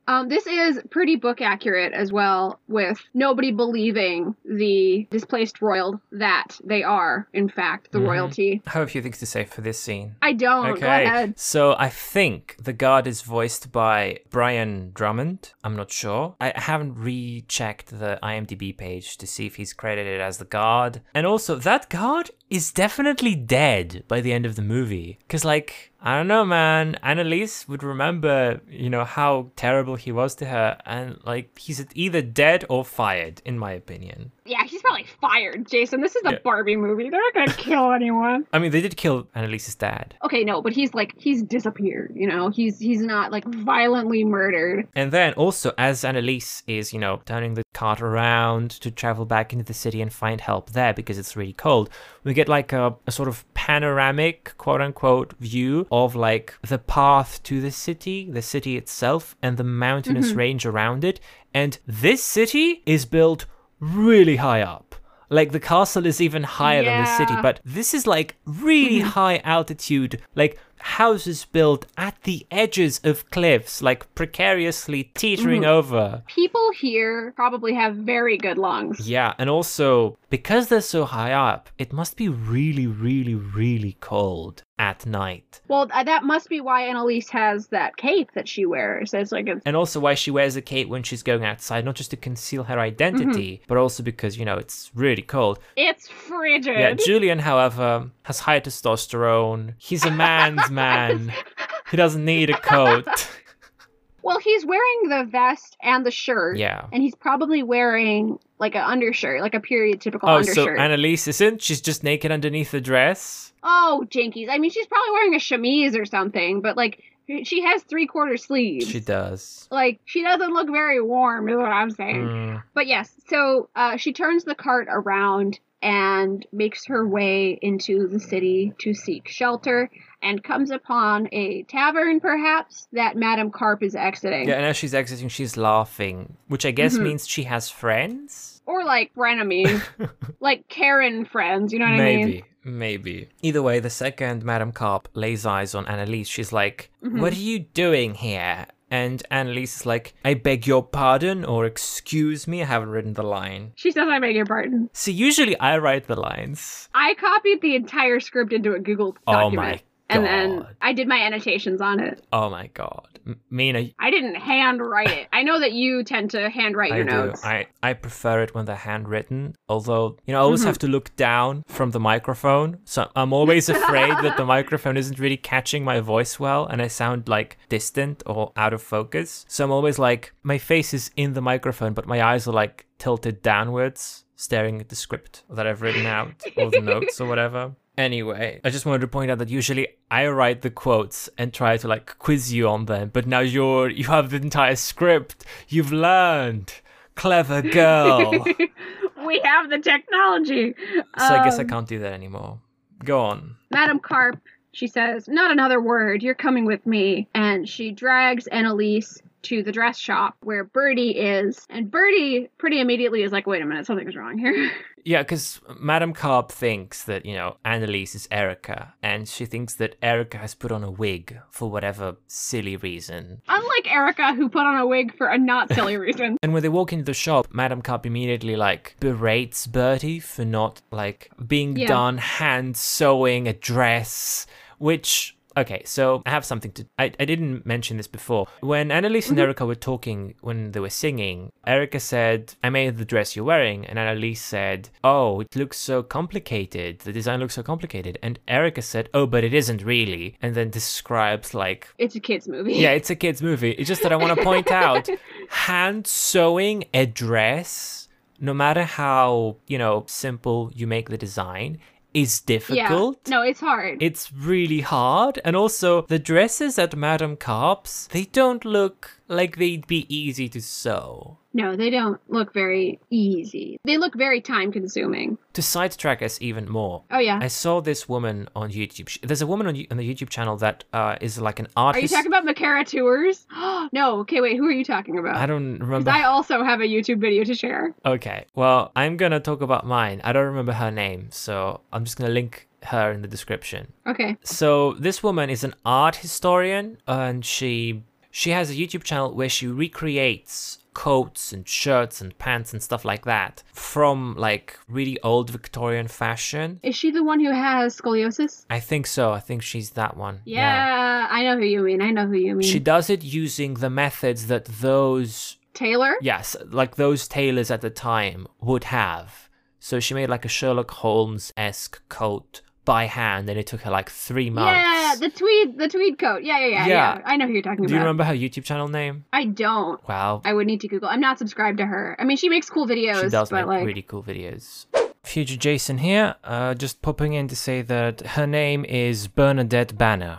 [0.09, 0.15] Mm-hmm.
[0.15, 6.59] Um, this is pretty book accurate as well, with nobody believing the displaced royal that
[6.65, 8.07] they are, in fact, the Mhm.
[8.07, 8.63] royalty.
[8.67, 10.17] I have a few things to say for this scene.
[10.23, 10.79] I don't.
[10.81, 11.39] Go ahead.
[11.39, 15.53] So I think the guard is voiced by Brian Drummond.
[15.65, 16.37] I'm not sure.
[16.41, 21.01] I haven't rechecked the IMDb page to see if he's credited as the guard.
[21.15, 25.19] And also, that guard is definitely dead by the end of the movie.
[25.27, 26.95] Because, like, I don't know, man.
[27.03, 30.79] Annalise would remember, you know, how terrible he was to her.
[30.87, 34.31] And, like, he's either dead or fired, in my opinion.
[34.45, 36.01] Yeah, probably fired, Jason.
[36.01, 36.39] This is a Yeah.
[36.45, 37.11] Barbie movie.
[37.11, 38.47] They're not gonna kill anyone.
[38.53, 40.15] I mean, they did kill Annalise's dad.
[40.25, 42.13] Okay, no, but he's like he's disappeared.
[42.15, 44.89] You know, he's he's not like violently murdered.
[44.95, 49.53] And then also, as Annalise is, you know, turning the cart around to travel back
[49.53, 51.91] into the city and find help there because it's really cold,
[52.25, 57.43] we get like a, a sort of panoramic, quote unquote, view of like the path
[57.43, 60.39] to the city, the city itself, and the mountainous mm-hmm.
[60.39, 61.21] range around it.
[61.53, 63.47] And this city is built
[63.81, 64.95] really high up.
[65.29, 69.09] Like the castle is even higher than the city, but this is like really hmm.
[69.09, 75.71] high altitude, like houses built at the edges of cliffs, like precariously teetering mm-hmm.
[75.71, 76.23] over.
[76.27, 79.09] People here probably have very good lungs.
[79.09, 84.63] Yeah, and also because they're so high up, it must be really, really, really cold
[84.79, 85.61] at night.
[85.69, 89.15] Well, that must be why Annalise has that cape that she wears.
[89.15, 91.95] It's like a And also why she wears a cape when she's going outside, not
[91.95, 93.65] just to conceal her identity, mm-hmm.
[93.69, 95.59] but also because, you know, it's really cold.
[95.77, 96.79] it's frigid.
[96.79, 99.75] Yeah, Julian, however, has high testosterone.
[99.79, 101.33] He's a man's man.
[101.89, 103.07] He doesn't need a coat.
[104.23, 106.57] well, he's wearing the vest and the shirt.
[106.57, 106.87] Yeah.
[106.93, 110.81] And he's probably wearing like an undershirt, like a period typical Oh, so undershirt.
[110.81, 111.63] Annalise isn't?
[111.63, 113.53] She's just naked underneath the dress?
[113.63, 114.49] oh, jinkies.
[114.51, 117.03] I mean, she's probably wearing a chemise or something, but like
[117.45, 118.89] she has three quarter sleeves.
[118.89, 119.69] She does.
[119.71, 122.27] Like she doesn't look very warm, is what I'm saying.
[122.27, 122.63] Mm.
[122.75, 128.21] But yes, so uh, she turns the cart around and makes her way into the
[128.21, 129.91] city to seek shelter
[130.27, 134.49] and comes upon a tavern, perhaps, that Madame Carp is exiting.
[134.49, 137.03] Yeah, and as she's exiting, she's laughing, which I guess Mhm.
[137.05, 138.61] means she has friends?
[138.67, 139.81] Or like frenemies,
[140.41, 142.27] like Karen friends, you know what I mean?
[142.27, 142.45] Maybe.
[142.65, 143.29] Maybe.
[143.43, 147.21] Either way, the second Madame Carp lays eyes on Annalise, she's like, Mm-hmm.
[147.21, 148.67] What are you doing here?
[148.91, 152.63] And Annalise is like, I beg your pardon or excuse me.
[152.63, 153.73] I haven't written the line.
[153.77, 154.91] She says, I beg your pardon.
[154.93, 156.89] See, usually I write the lines.
[156.95, 159.55] I copied the entire script into a Google document.
[159.55, 162.25] Oh my And then I did my annotations on it.
[162.33, 163.09] Oh my god.
[163.27, 165.27] M- Mina, I didn't handwrite it.
[165.33, 167.11] I know that you tend to handwrite I your do.
[167.11, 167.45] notes.
[167.45, 169.57] I, I prefer it when they're handwritten.
[169.69, 170.67] Although, you know, I always Mm-hmm.
[170.69, 172.79] have to look down from the microphone.
[172.85, 176.87] So I'm always afraid that the microphone isn't really catching my voice well and I
[176.87, 179.45] sound like distant or out of focus.
[179.49, 182.87] So I'm always like, my face is in the microphone, but my eyes are like
[182.99, 187.73] tilted downwards, staring at the script that I've written out or the notes or whatever.
[187.99, 191.79] Anyway, I just wanted to point out that usually I write the quotes and try
[191.79, 195.45] to like quiz you on them, but now you're you have the entire script.
[195.69, 196.75] You've learned.
[197.15, 198.31] Clever girl.
[199.27, 200.75] we have the technology.
[201.19, 202.59] So I guess I Um, can't do that anymore.
[203.03, 203.57] Go on.
[203.71, 204.39] Madam Carp,
[204.73, 206.23] she says, not another word.
[206.23, 207.27] You're coming with me.
[207.35, 213.23] And she drags Annalise to the dress shop where Bertie is, and Bertie pretty immediately
[213.23, 214.71] is like, "Wait a minute, something's wrong here."
[215.09, 219.95] Yeah, because Madame Carp thinks that, you know, Annalise is Erica, and she thinks that
[220.03, 223.41] Erica has put on a wig for whatever silly reason.
[223.49, 226.39] Unlike Erica, who put on a wig for a not silly reason.
[226.43, 230.83] And when they walk into the shop, Madame Carp immediately, like, berates Bertie for not,
[230.91, 231.87] like, being Yeah.
[231.87, 235.36] done hand sewing a dress, which.
[235.57, 236.87] Okay, so I have something to.
[236.99, 238.47] I, I didn't mention this before.
[238.61, 239.45] When Annalise and mm-hmm.
[239.45, 243.87] Erica were talking, when they were singing, Erica said, I made the dress you're wearing.
[243.87, 247.01] And Annalise said, Oh, it looks so complicated.
[247.01, 248.19] The design looks so complicated.
[248.23, 250.37] And Erica said, Oh, but it isn't really.
[250.43, 252.75] And then describes, like, It's a kids movie.
[252.75, 253.71] yeah, it's a kid's movie.
[253.71, 255.09] It's just that I want to point out
[255.49, 261.79] hand sewing a dress, no matter how, you know, simple you make the design,
[262.17, 263.19] is difficult.
[263.27, 263.31] Yeah.
[263.31, 264.03] No, it's hard.
[264.03, 265.39] It's really hard.
[265.45, 270.61] And also, the dresses at Madame Carp's, they don't look like they'd be easy to
[270.61, 271.39] sew.
[271.53, 273.79] no, they don't look very easy.
[273.85, 275.39] They look very time consuming.
[275.55, 277.39] To sidetrack us even more, Oh yeah.
[277.41, 279.21] I saw this woman on YouTube.
[279.23, 282.03] There's a woman on, on the YouTube channel that uh, is like an artist.
[282.03, 283.47] Are you talking about Makara Tours?
[283.93, 285.37] no, okay, wait, who are you talking about?
[285.37, 286.11] I don't remember.
[286.11, 287.95] I also have a YouTube video to share.
[288.05, 290.21] Okay, well, I'm gonna talk about mine.
[290.25, 293.93] I don't remember her name, so I'm just gonna link her in the description.
[294.07, 294.37] Okay.
[294.45, 298.03] So this woman is an art historian, and she
[298.37, 303.03] she has a YouTube channel where she recreates coats and shirts and pants and stuff
[303.03, 306.79] like that from like really old Victorian fashion.
[306.83, 308.67] Is she the one who has scoliosis?
[308.69, 309.33] I think so.
[309.33, 310.43] I think she's that one.
[310.45, 312.03] Yeah, I know who you mean.
[312.03, 312.69] I know who you mean.
[312.69, 316.17] She does it using the methods that those Taylor?
[316.21, 319.49] Yes, like those tailors at the time would have.
[319.79, 323.91] So she made like a Sherlock Holmes esque coat by hand, and it took her
[323.91, 324.73] like three months.
[324.73, 326.43] Yeah, the tweed, the tweed coat.
[326.43, 327.17] Yeah, yeah, yeah, Yeah.
[327.19, 327.23] yeah.
[327.27, 327.89] I know who you're talking Do about.
[327.89, 329.27] Do you remember her YouTube channel name?
[329.35, 330.01] I don't.
[330.09, 331.11] Wow, I would need to Google.
[331.11, 332.17] I'm not subscribed to her.
[332.19, 334.87] I mean, she makes cool videos, she does make like, really cool videos.
[335.23, 340.39] Future Jason here, uh, just popping in to say that her name is Bernadette Banner.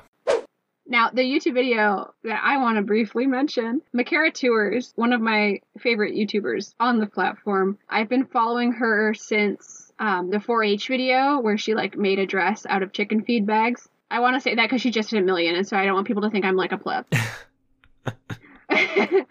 [0.89, 5.59] Now, the YouTube video that I want to briefly mention, Makara Tours, one of my
[5.77, 7.77] favorite YouTubers on the platform.
[7.89, 12.65] I've been following her since um, the 4-H video where she like made a dress
[12.67, 13.87] out of chicken feed bags.
[14.09, 15.95] I want to say that because she just hit a million, and so I don't
[15.95, 17.05] want people to think I'm like a pleb.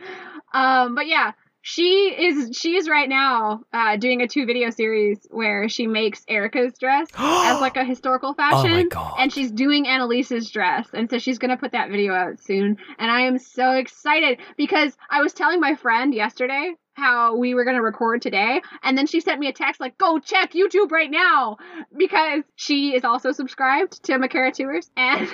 [0.52, 1.32] um, but yeah,
[1.68, 6.24] she is she is right now uh, doing a two video series where she makes
[6.28, 9.14] Erica's dress as like a historical fashion, God.
[9.18, 13.10] and she's doing Annalise's dress, and so she's gonna put that video out soon, and
[13.10, 17.82] I am so excited because I was telling my friend yesterday how we were gonna
[17.82, 21.58] record today, and then she sent me a text like, "Go check YouTube right now,"
[21.96, 25.28] because she is also subscribed to Makara Tours, and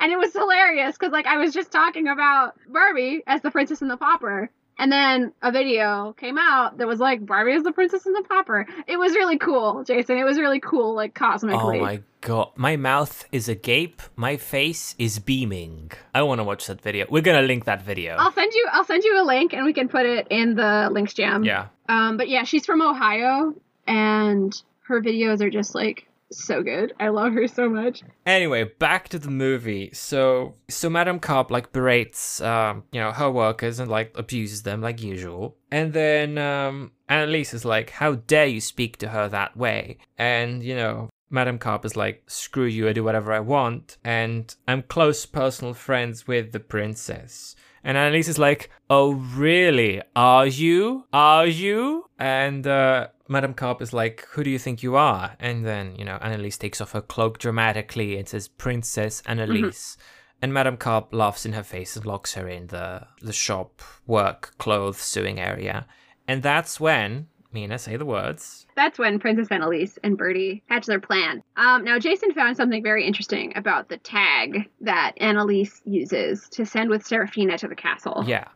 [0.00, 3.82] and it was hilarious because like I was just talking about Barbie as the Princess
[3.82, 4.50] and the Pauper.
[4.78, 8.22] And then a video came out that was like Barbie is the princess and the
[8.28, 8.66] popper.
[8.86, 10.18] It was really cool, Jason.
[10.18, 11.78] It was really cool, like cosmically.
[11.78, 15.92] Oh my god, my mouth is agape, my face is beaming.
[16.14, 17.06] I want to watch that video.
[17.08, 18.16] We're gonna link that video.
[18.16, 20.88] I'll send you I'll send you a link and we can put it in the
[20.92, 21.44] links jam.
[21.44, 21.68] Yeah.
[21.88, 23.54] Um but yeah, she's from Ohio
[23.86, 26.92] and her videos are just like so good.
[26.98, 28.02] I love her so much.
[28.24, 29.90] Anyway, back to the movie.
[29.92, 34.80] So, so Madame Carp like berates, um, you know, her workers and like abuses them
[34.80, 35.56] like usual.
[35.70, 40.62] And then um, Annalise is like, "How dare you speak to her that way?" And
[40.62, 42.88] you know, Madame Carp is like, "Screw you!
[42.88, 47.56] I do whatever I want." And I'm close personal friends with the princess.
[47.84, 50.02] And Annalise is like, "Oh, really?
[50.16, 51.04] Are you?
[51.12, 55.64] Are you?" And uh, Madame Carp is like, "Who do you think you are?" And
[55.64, 59.96] then you know, Annalise takes off her cloak dramatically and says, "Princess Annalise."
[60.42, 64.54] And Madame Carp laughs in her face and locks her in the the shop work
[64.58, 65.86] clothes sewing area.
[66.28, 68.66] And that's when Mina say the words.
[68.76, 71.42] That's when Princess Annalise and Bertie hatch their plan.
[71.56, 76.90] Um, now, Jason found something very interesting about the tag that Annalise uses to send
[76.90, 78.24] with Serafina to the castle.
[78.26, 78.48] Yeah.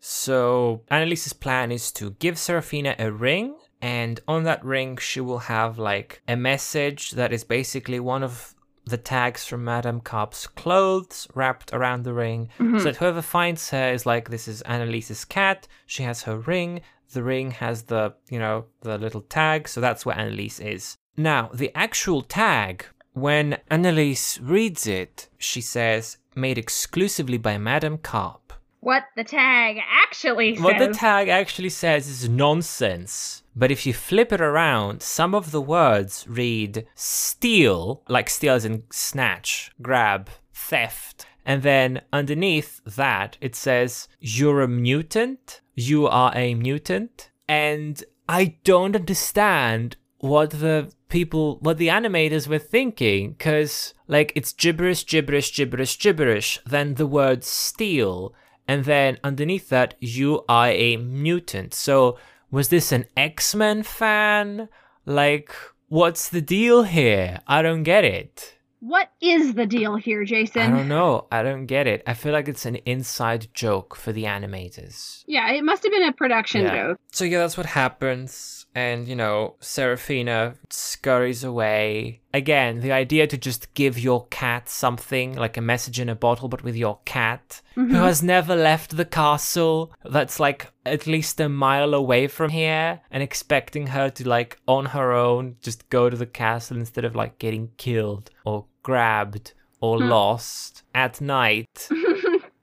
[0.00, 5.38] So Annalise's plan is to give Serafina a ring, and on that ring she will
[5.38, 8.54] have like a message that is basically one of
[8.88, 12.48] the tags from Madame Carp's clothes wrapped around the ring.
[12.58, 12.78] Mm-hmm.
[12.78, 15.68] So that whoever finds her is like, this is Annalise's cat.
[15.86, 16.80] She has her ring.
[17.12, 19.68] The ring has the, you know, the little tag.
[19.68, 20.96] So that's where Annalise is.
[21.16, 28.47] Now, the actual tag, when Annalise reads it, she says, made exclusively by Madame Carp.
[28.80, 30.64] What the tag actually says.
[30.64, 33.42] What the tag actually says is nonsense.
[33.56, 38.64] But if you flip it around, some of the words read steal, like steal as
[38.64, 41.26] in snatch, grab, theft.
[41.44, 45.60] And then underneath that, it says, You're a mutant.
[45.74, 47.30] You are a mutant.
[47.48, 54.52] And I don't understand what the people, what the animators were thinking, because, like, it's
[54.52, 56.60] gibberish, gibberish, gibberish, gibberish.
[56.66, 58.34] Then the word steal.
[58.68, 61.72] And then underneath that, you are a mutant.
[61.74, 62.18] So,
[62.50, 64.68] was this an X Men fan?
[65.06, 65.50] Like,
[65.88, 67.40] what's the deal here?
[67.46, 68.54] I don't get it.
[68.80, 70.62] What is the deal here, Jason?
[70.62, 71.26] I don't know.
[71.32, 72.02] I don't get it.
[72.06, 75.24] I feel like it's an inside joke for the animators.
[75.26, 77.00] Yeah, it must have been a production joke.
[77.10, 78.66] So yeah, that's what happens.
[78.74, 82.20] And you know, Serafina scurries away.
[82.34, 86.48] Again, the idea to just give your cat something, like a message in a bottle,
[86.48, 87.94] but with your cat, who mm-hmm.
[87.94, 93.22] has never left the castle, that's like at least a mile away from here, and
[93.22, 97.38] expecting her to like on her own just go to the castle instead of like
[97.38, 100.08] getting killed or grabbed or hmm.
[100.08, 101.88] lost at night.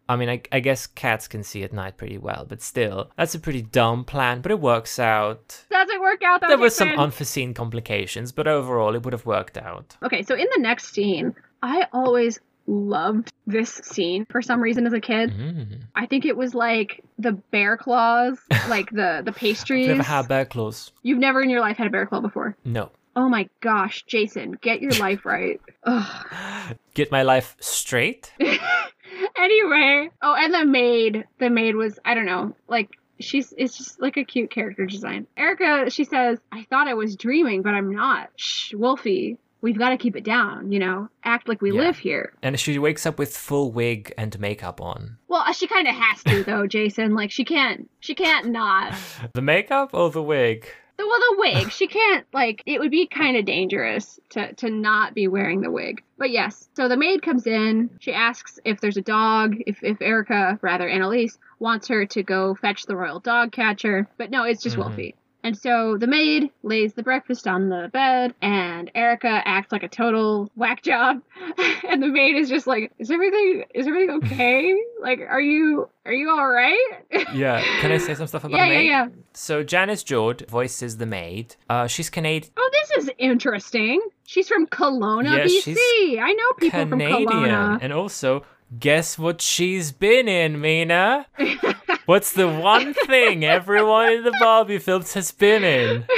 [0.08, 3.34] I mean, I, I guess cats can see at night pretty well, but still, that's
[3.36, 5.64] a pretty dumb plan, but it works out.
[5.72, 6.42] Does it work out?
[6.42, 9.98] There was some unforeseen complications, but overall, it would have worked out.
[10.04, 14.94] Okay, so in the next scene, I always loved this scene for some reason as
[14.94, 15.32] a kid.
[15.32, 15.82] Mm.
[15.96, 18.40] I think it was like the bear claws,
[18.70, 19.88] like the the pastries.
[19.88, 20.92] Never had bear claws.
[21.04, 22.56] You've never in your life had a bear claw before.
[22.64, 22.92] No.
[23.16, 25.62] Oh my gosh, Jason, get your life right.
[25.84, 26.76] Ugh.
[26.94, 28.34] Get my life straight?
[29.38, 31.26] Anyway, oh, and the maid.
[31.40, 35.28] The maid was I don't know, like she's it's just like a cute character design.
[35.38, 39.90] Erica, she says, "I thought I was dreaming, but I'm not." Shh, Wolfie, we've got
[39.90, 40.72] to keep it down.
[40.72, 41.82] You know, act like we Yeah.
[41.82, 42.34] live here.
[42.42, 45.18] And she wakes up with full wig and makeup on.
[45.28, 47.14] Well, uh, she kind of has to though, Jason.
[47.14, 48.94] Like she can't, she can't not.
[49.34, 50.68] The makeup or the wig?
[50.98, 52.64] Well, the wig, she can't like.
[52.66, 56.04] It would be kind of dangerous to to not be wearing the wig.
[56.18, 57.90] But yes, so the maid comes in.
[58.00, 59.56] She asks if there's a dog.
[59.68, 64.08] If if Erica, rather Annalise, wants her to go fetch the royal dog catcher.
[64.18, 64.86] But no, it's just Mhm.
[64.86, 65.16] Wolfie.
[65.46, 69.88] And so the maid lays the breakfast on the bed, and Erica acts like a
[69.88, 71.22] total whack job.
[71.88, 74.76] and the maid is just like, "Is everything is everything okay?
[75.00, 76.88] like, are you are you all right?"
[77.36, 77.62] Yeah.
[77.80, 78.88] Can I say some stuff about yeah, the yeah, maid?
[78.88, 79.08] yeah.
[79.34, 81.56] So Janice George voices the maid.
[81.70, 82.52] Uh, she's Canadian.
[82.58, 84.02] Oh, this is interesting.
[84.26, 85.64] She's from Kelowna, Yes, BC.
[85.64, 87.28] she's I know people from Canadian.
[87.28, 87.80] Kelowna.
[87.82, 88.44] And also,
[88.80, 91.28] guess what she's been in, Mina?
[92.06, 96.06] What's the one thing everyone in the Barbie films has been in?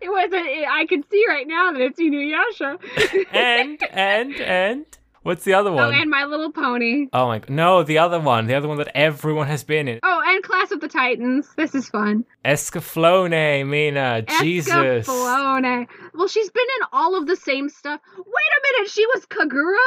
[0.00, 0.46] it wasn't.
[0.68, 2.78] I can see right now that it's Inuyasha.
[3.32, 4.86] And, and, and.
[5.22, 5.94] What's the other oh, one?
[5.94, 7.06] and My Little Pony.
[7.12, 7.50] Oh my god.
[7.50, 8.46] No, the other one.
[8.46, 10.00] The other one that everyone has been in.
[10.02, 11.48] Oh, and Class of the Titans.
[11.56, 12.24] This is fun.
[12.44, 14.22] Escaflowne, Mina.
[14.40, 14.74] Jesus.
[14.74, 15.86] Escaflowne.
[16.14, 18.00] Well, she's been in all of the same stuff.
[18.16, 19.78] Wait a minute, she was Kagura?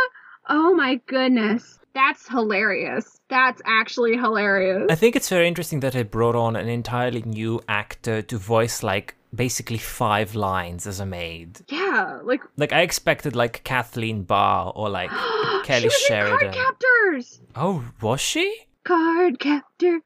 [0.49, 1.79] Oh my goodness.
[1.93, 3.19] That's hilarious.
[3.29, 4.87] That's actually hilarious.
[4.89, 8.83] I think it's very interesting that they brought on an entirely new actor to voice
[8.83, 11.59] like basically five lines as a maid.
[11.69, 15.09] yeah, like Like I expected like Kathleen Barr or like
[15.63, 16.47] Kelly she was Sheridan.
[16.49, 17.41] in Card Captors.
[17.55, 18.53] Oh, was she?
[18.83, 19.99] Card Captor.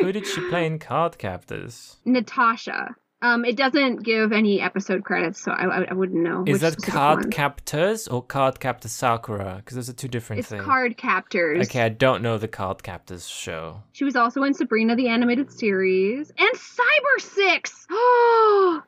[0.00, 1.96] Who did she play in Card Captors?
[2.04, 2.94] Natasha.
[3.24, 6.44] Um, it doesn't give any episode credits, so I, I, wouldn't know.
[6.46, 7.30] Is that Card one.
[7.30, 9.62] Captors or Card Captor Sakura?
[9.64, 10.62] Because those are two different It's things.
[10.62, 11.66] Card Captors.
[11.66, 13.80] Okay, I don't know the Card Captors show.
[13.92, 17.86] She was also in Sabrina the Animated Series and Cyber Six.
[17.96, 18.82] Oh,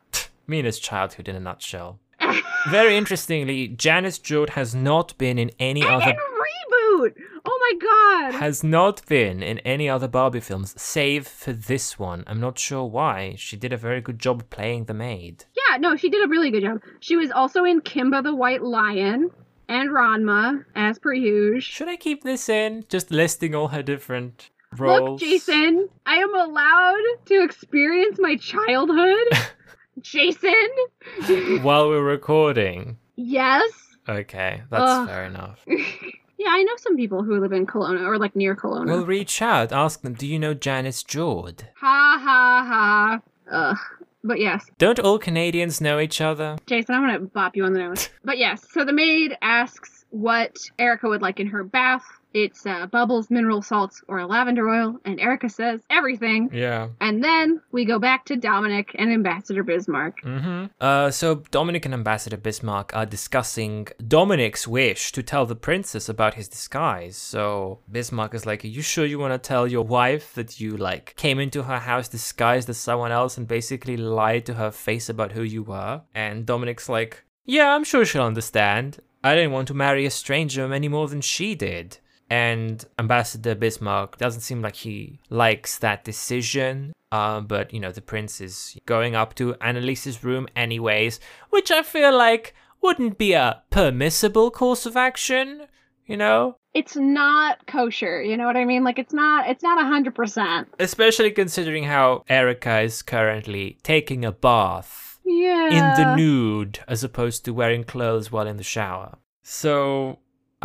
[0.46, 1.98] Mina's childhood in a nutshell.
[2.68, 7.14] Very interestingly, Janice George has not been in any and other in reboot.
[7.68, 8.38] Oh my god.
[8.38, 12.22] has not been in any other Barbie films save for this one.
[12.26, 13.34] I'm not sure why.
[13.38, 15.44] She did a very good job playing the maid.
[15.56, 16.80] Yeah, no, she did a really good job.
[17.00, 19.30] She was also in Kimba the White Lion
[19.68, 21.60] and Ranma, as per usual.
[21.60, 22.84] Should I keep this in?
[22.88, 25.20] Just listing all her different roles.
[25.20, 29.26] Look, Jason, I am allowed to experience my childhood.
[30.02, 30.68] Jason?
[31.62, 32.98] While we're recording.
[33.16, 33.68] Yes.
[34.08, 35.08] Okay, that's Ugh.
[35.08, 35.64] fair enough.
[36.38, 38.86] Yeah, I know some people who live in Kelowna or like near Kelowna.
[38.86, 39.72] Well, reach out.
[39.72, 41.60] Ask them, do you know Janice George?
[41.76, 43.20] ha ha ha.
[43.50, 43.76] Ugh.
[44.24, 46.56] But yes, Don't all Canadians know each other?
[46.66, 48.08] Jason, I'm gonna bop you on the nose.
[48.24, 52.04] but yes, so the maid asks what Erica would like in her bath.
[52.36, 56.50] It's uh, bubbles, mineral salts, or lavender oil, and Erica says everything.
[56.52, 56.88] Yeah.
[57.00, 60.20] And then we go back to Dominic and Ambassador Bismarck.
[60.22, 60.66] Mm-hmm.
[60.78, 66.34] Uh, so Dominic and Ambassador Bismarck are discussing Dominic's wish to tell the princess about
[66.34, 67.16] his disguise.
[67.16, 70.76] So Bismarck is like, "Are you sure you want to tell your wife that you
[70.76, 75.08] like came into her house disguised as someone else and basically lied to her face
[75.08, 79.68] about who you were?" And Dominic's like, "Yeah, I'm sure she'll understand." I didn't want
[79.68, 81.98] to marry a stranger any more than she did.
[82.28, 86.92] And Ambassador Bismarck doesn't seem like he likes that decision.
[87.12, 91.20] Uh, but, you know, the prince is going up to Annalise's room anyways,
[91.50, 92.52] which I feel like
[92.82, 95.66] wouldn't be a permissible course of action,
[96.04, 96.56] you know?
[96.74, 98.84] It's not kosher, you know what I mean?
[98.84, 100.68] Like it's not it's not a hundred percent.
[100.78, 105.68] Especially considering how Erica is currently taking a bath Yeah.
[105.70, 109.16] in the nude as opposed to wearing clothes while in the shower.
[109.42, 110.18] So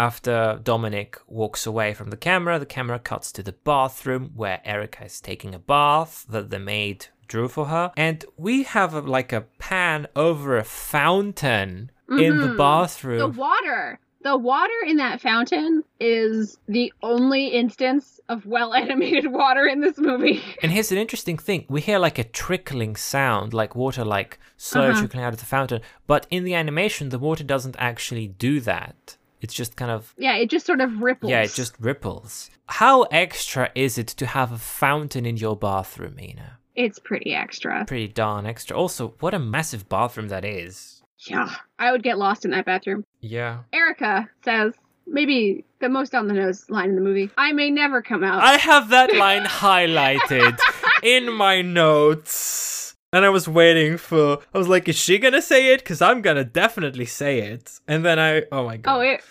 [0.05, 5.05] after Dominic walks away from the camera, the camera cuts to the bathroom where Erica
[5.05, 7.91] is taking a bath that the maid drew for her.
[7.95, 12.57] And we have a, like a pan over a fountain in the Mhm.
[12.57, 13.19] bathroom.
[13.19, 13.99] the water.
[14.23, 19.97] The water in that fountain is the only instance of well animated water in this
[19.97, 20.41] movie.
[20.61, 21.65] And here's an interesting thing.
[21.69, 24.99] We hear like a trickling sound, like water like slowly Uh-huh.
[25.01, 25.81] trickling out of the fountain.
[26.05, 29.17] But in the animation, the water doesn't actually do that.
[29.41, 31.29] It's just kind of Yeah, it just sort of ripples.
[31.31, 32.49] Yeah, it just ripples.
[32.67, 36.59] How extra is it to have a fountain in your bathroom, Ina?
[36.75, 37.83] It's pretty extra.
[37.85, 38.77] Pretty darn extra.
[38.77, 41.03] Also, what a massive bathroom that is.
[41.27, 41.49] Yeah.
[41.77, 43.03] I would get lost in that bathroom.
[43.19, 43.59] Yeah.
[43.73, 44.73] Erica says,
[45.05, 48.41] maybe the most on the nose line in the movie I may never come out.
[48.41, 50.57] I have that line highlighted
[51.03, 52.80] in my notes.
[53.13, 54.39] And I was waiting for.
[54.53, 55.79] I was like, is she gonna say it?
[55.81, 57.79] Because I'm gonna definitely say it.
[57.87, 58.43] And then I.
[58.51, 58.97] Oh my oh, god.
[58.97, 59.21] oh, it.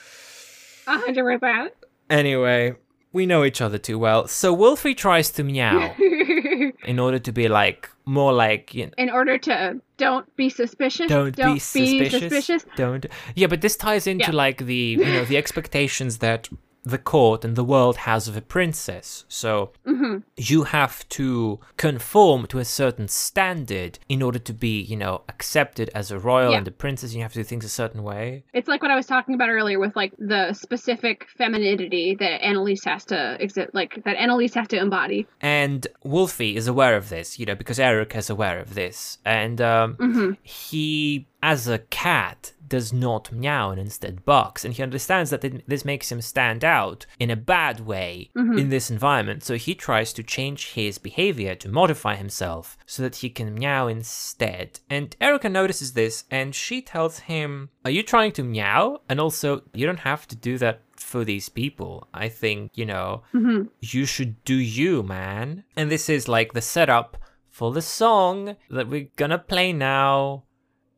[0.86, 1.72] Hundred percent.
[2.10, 2.74] Anyway,
[3.12, 4.26] we know each other too well.
[4.28, 5.94] So Wolfie tries to meow
[6.84, 11.08] in order to be like, more like, you know, In order to don't be suspicious.
[11.08, 12.20] don't, be, suspicious.
[12.20, 12.64] suspicious.
[12.76, 13.06] Don't.
[13.36, 14.36] Yeah, but this ties into Yeah.
[14.36, 16.48] like the you know the expectations that
[16.82, 19.24] the court and the world has of a princess.
[19.28, 20.18] So Mm-hmm.
[20.36, 25.90] you have to conform to a certain standard in order to be you know accepted
[25.94, 26.58] as a royal Yeah.
[26.58, 27.14] and a princess.
[27.14, 28.44] You have to do things a certain way.
[28.54, 32.84] It's like what I was talking about earlier with like the specific femininity that Annalise
[32.84, 35.26] has to exist, like that Annalise has to embody.
[35.40, 39.60] And Wolfie is aware of this, you know, because Eric is aware of this, and
[39.60, 40.30] um, Mm-hmm.
[40.42, 45.68] he, as a cat, does not meow and instead barks, and he understands that it-
[45.68, 48.56] this makes him stand out in a bad way mm-hmm.
[48.56, 49.42] in this environment.
[49.42, 53.88] So he tries to change his behavior to modify himself so that he can meow
[53.88, 54.80] instead.
[54.88, 59.00] And Erica notices this, and she tells him, "Are you trying to meow?
[59.08, 63.22] And also, you don't have to do that." For these people, I think, you know,
[63.34, 63.62] mm-hmm.
[63.80, 65.64] you should do you, man.
[65.74, 67.16] And this is like the setup
[67.48, 70.44] for the song that we're gonna play now.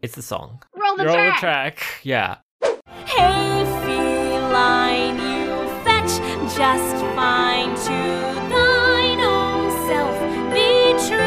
[0.03, 0.63] It's the song.
[0.75, 1.35] Roll the Roll track.
[1.37, 2.01] the track.
[2.03, 2.37] Yeah.
[3.07, 5.47] Hey, feline, you
[5.85, 6.19] fetch
[6.57, 7.99] just fine to
[8.51, 10.17] thine own self.
[10.53, 11.19] Be true.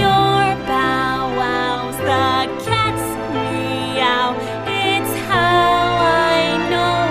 [0.00, 4.32] Your bow wows, the cat's meow.
[4.66, 7.04] It's how I know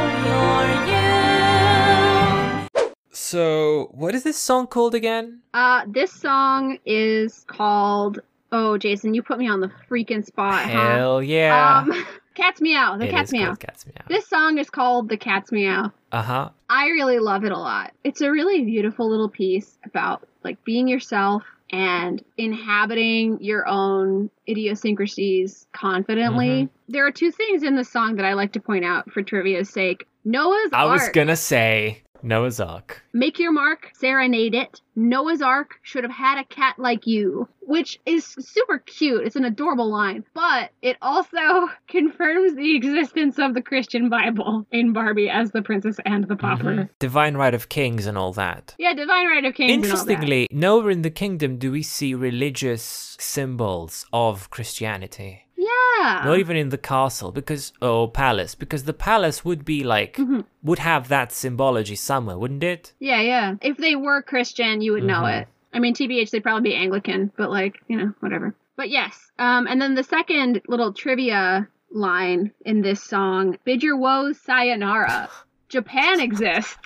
[2.73, 2.89] you're you.
[3.11, 5.41] So, what is this song called again?
[5.53, 8.19] Uh, this song is called.
[8.57, 10.63] Oh, Jason, you put me on the freaking spot.
[10.63, 10.69] huh?
[10.69, 11.83] Hell yeah.
[11.85, 12.95] Um, Cat's Meow.
[12.97, 13.53] The It Cat's Meow.
[13.55, 14.05] Cat's Meow.
[14.07, 15.91] This song is called The Cat's Meow.
[16.13, 16.49] Uh huh.
[16.69, 17.91] I really love it a lot.
[18.05, 25.67] It's a really beautiful little piece about like being yourself and inhabiting your own idiosyncrasies
[25.73, 26.47] confidently.
[26.47, 26.93] Mm-hmm.
[26.93, 29.69] There are two things in the song that I like to point out for trivia's
[29.69, 30.07] sake.
[30.23, 33.03] Noah's I was gonna say Noah's Ark.
[33.13, 34.81] Make your mark, serenade it.
[34.95, 39.25] Noah's Ark should have had a cat like you, which is super cute.
[39.25, 44.93] It's an adorable line, but it also confirms the existence of the Christian Bible in
[44.93, 46.63] Barbie as the princess and the mm-hmm.
[46.63, 46.89] pauper.
[46.99, 48.75] Divine Right of Kings and all that.
[48.77, 49.71] Yeah, divine right of kings.
[49.71, 50.09] and all that.
[50.09, 55.44] Interestingly, nowhere in the kingdom do we see religious symbols of Christianity.
[55.57, 60.17] Yeah, Not even in the castle, because oh palace, because the palace would be like
[60.17, 60.41] Mm-hmm.
[60.63, 62.93] would have that symbology somewhere, wouldn't it?
[62.99, 63.55] yeah, yeah.
[63.61, 65.41] If they were Christian, you would know Mhm.
[65.41, 65.47] it.
[65.73, 68.55] I mean, TBH, they'd probably be Anglican, but like, you know, whatever.
[68.77, 73.97] But yes, um, and then the second little trivia line in this song: "Bid your
[73.97, 75.29] woes sayonara."
[75.69, 76.77] Japan exists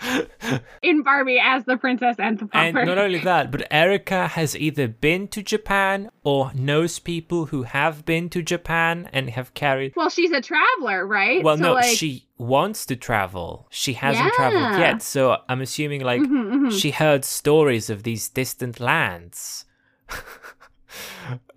[0.82, 4.88] in Barbie as the princess and the And not only that, but Erica has either
[4.88, 9.94] been to Japan or knows people who have been to Japan and have carried.
[9.96, 11.44] well, she's a traveler, right?
[11.44, 13.68] Well, So, no, like, she wants to travel.
[13.70, 16.80] She hasn't traveled yet, so I'm assuming like Mhm, mhm.
[16.80, 19.66] she heard stories of these distant lands.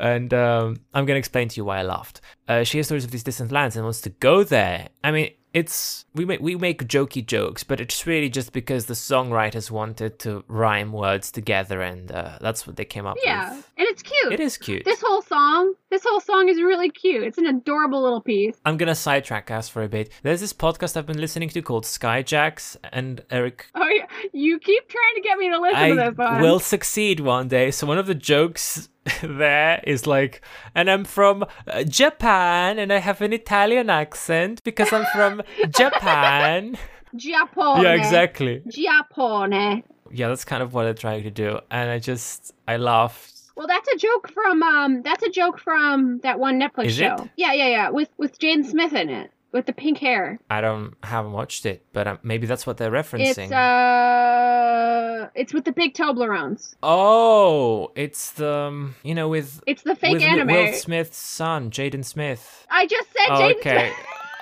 [0.01, 2.21] and um, I'm gonna explain to you why I laughed.
[2.49, 4.89] Uh, she hears stories of these distant lands and wants to go there.
[5.03, 8.95] I mean, it's we make we make jokey jokes, but it's really just because the
[8.95, 13.59] songwriters wanted to rhyme words together, and uh, that's what they came up Yeah, with.
[13.77, 14.33] Yeah, and it's cute.
[14.33, 14.85] It is cute.
[14.85, 17.23] This whole song, This whole song is really cute.
[17.23, 18.55] It's an adorable little piece.
[18.65, 20.09] I'm gonna sidetrack us for a bit.
[20.23, 24.07] There's this podcast I've been listening to called Skyjacks, and Eric, Oh, yeah.
[24.33, 26.41] You keep trying to get me to listen to I this one.
[26.41, 27.71] will succeed one day.
[27.71, 28.89] So one of the jokes
[29.23, 30.41] there is like,
[30.75, 36.79] and I'm from uh, Japan, and I have an Italian accent because I'm from Japan.
[37.15, 37.83] Giappone.
[37.83, 38.63] yeah, exactly.
[38.67, 39.83] Giappone.
[40.11, 43.32] Yeah, that's kind of what I'm trying to do, and I just I laughed.
[43.57, 45.03] Well, that's a joke from um.
[45.03, 47.15] That's a joke from that one Netflix Is show.
[47.17, 47.31] it?
[47.37, 47.91] Yeah, yeah, yeah.
[47.91, 50.39] With with Jaden Smith in it, with the pink hair.
[50.51, 53.45] I don't haven't watched it, but um, maybe that's what they're referencing.
[53.45, 56.75] It's uh, it's with the big Toblerones.
[56.83, 60.49] Oh, it's the um, you know with It's the fake with anime.
[60.49, 62.67] Will Smith's son, Jaden Smith.
[62.71, 63.93] I just said Oh, Jaden okay.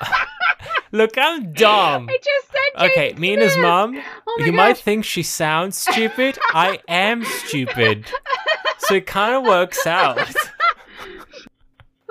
[0.93, 2.09] Look, I'm dumb.
[2.09, 4.01] I just said Jaden Okay, me and his mom.
[4.27, 6.39] Oh you might think she sounds stupid.
[6.53, 8.07] I am stupid.
[8.91, 10.19] So it kind of works out.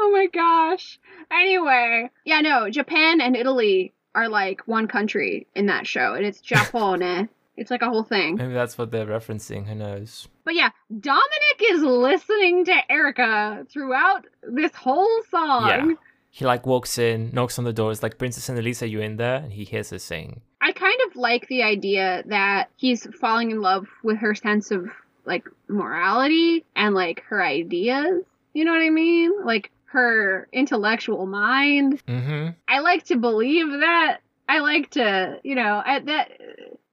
[0.01, 0.97] Oh my gosh.
[1.30, 6.41] Anyway, yeah, no, Japan and Italy are like one country in that show, and it's
[6.41, 7.27] Giappone.
[7.57, 8.36] it's like a whole thing.
[8.36, 9.67] Maybe that's what they're referencing.
[9.67, 10.30] Who knows?
[10.45, 10.69] But yeah,
[11.01, 15.67] Dominic is listening to Erica throughout this whole song.
[15.67, 15.93] Yeah.
[16.32, 17.91] He like walks in, knocks on the door.
[17.91, 19.36] Is like, Princess Annalise, are you in there?
[19.36, 20.41] And he hears her sing.
[20.61, 24.89] I kind of like the idea that he's falling in love with her sense of
[25.26, 28.24] like morality and like her ideas.
[28.53, 29.45] You know what I mean?
[29.45, 32.03] Like her intellectual mind.
[32.05, 32.49] Mm-hmm.
[32.67, 34.20] I like to believe that.
[34.47, 36.32] I like to, you know, I, that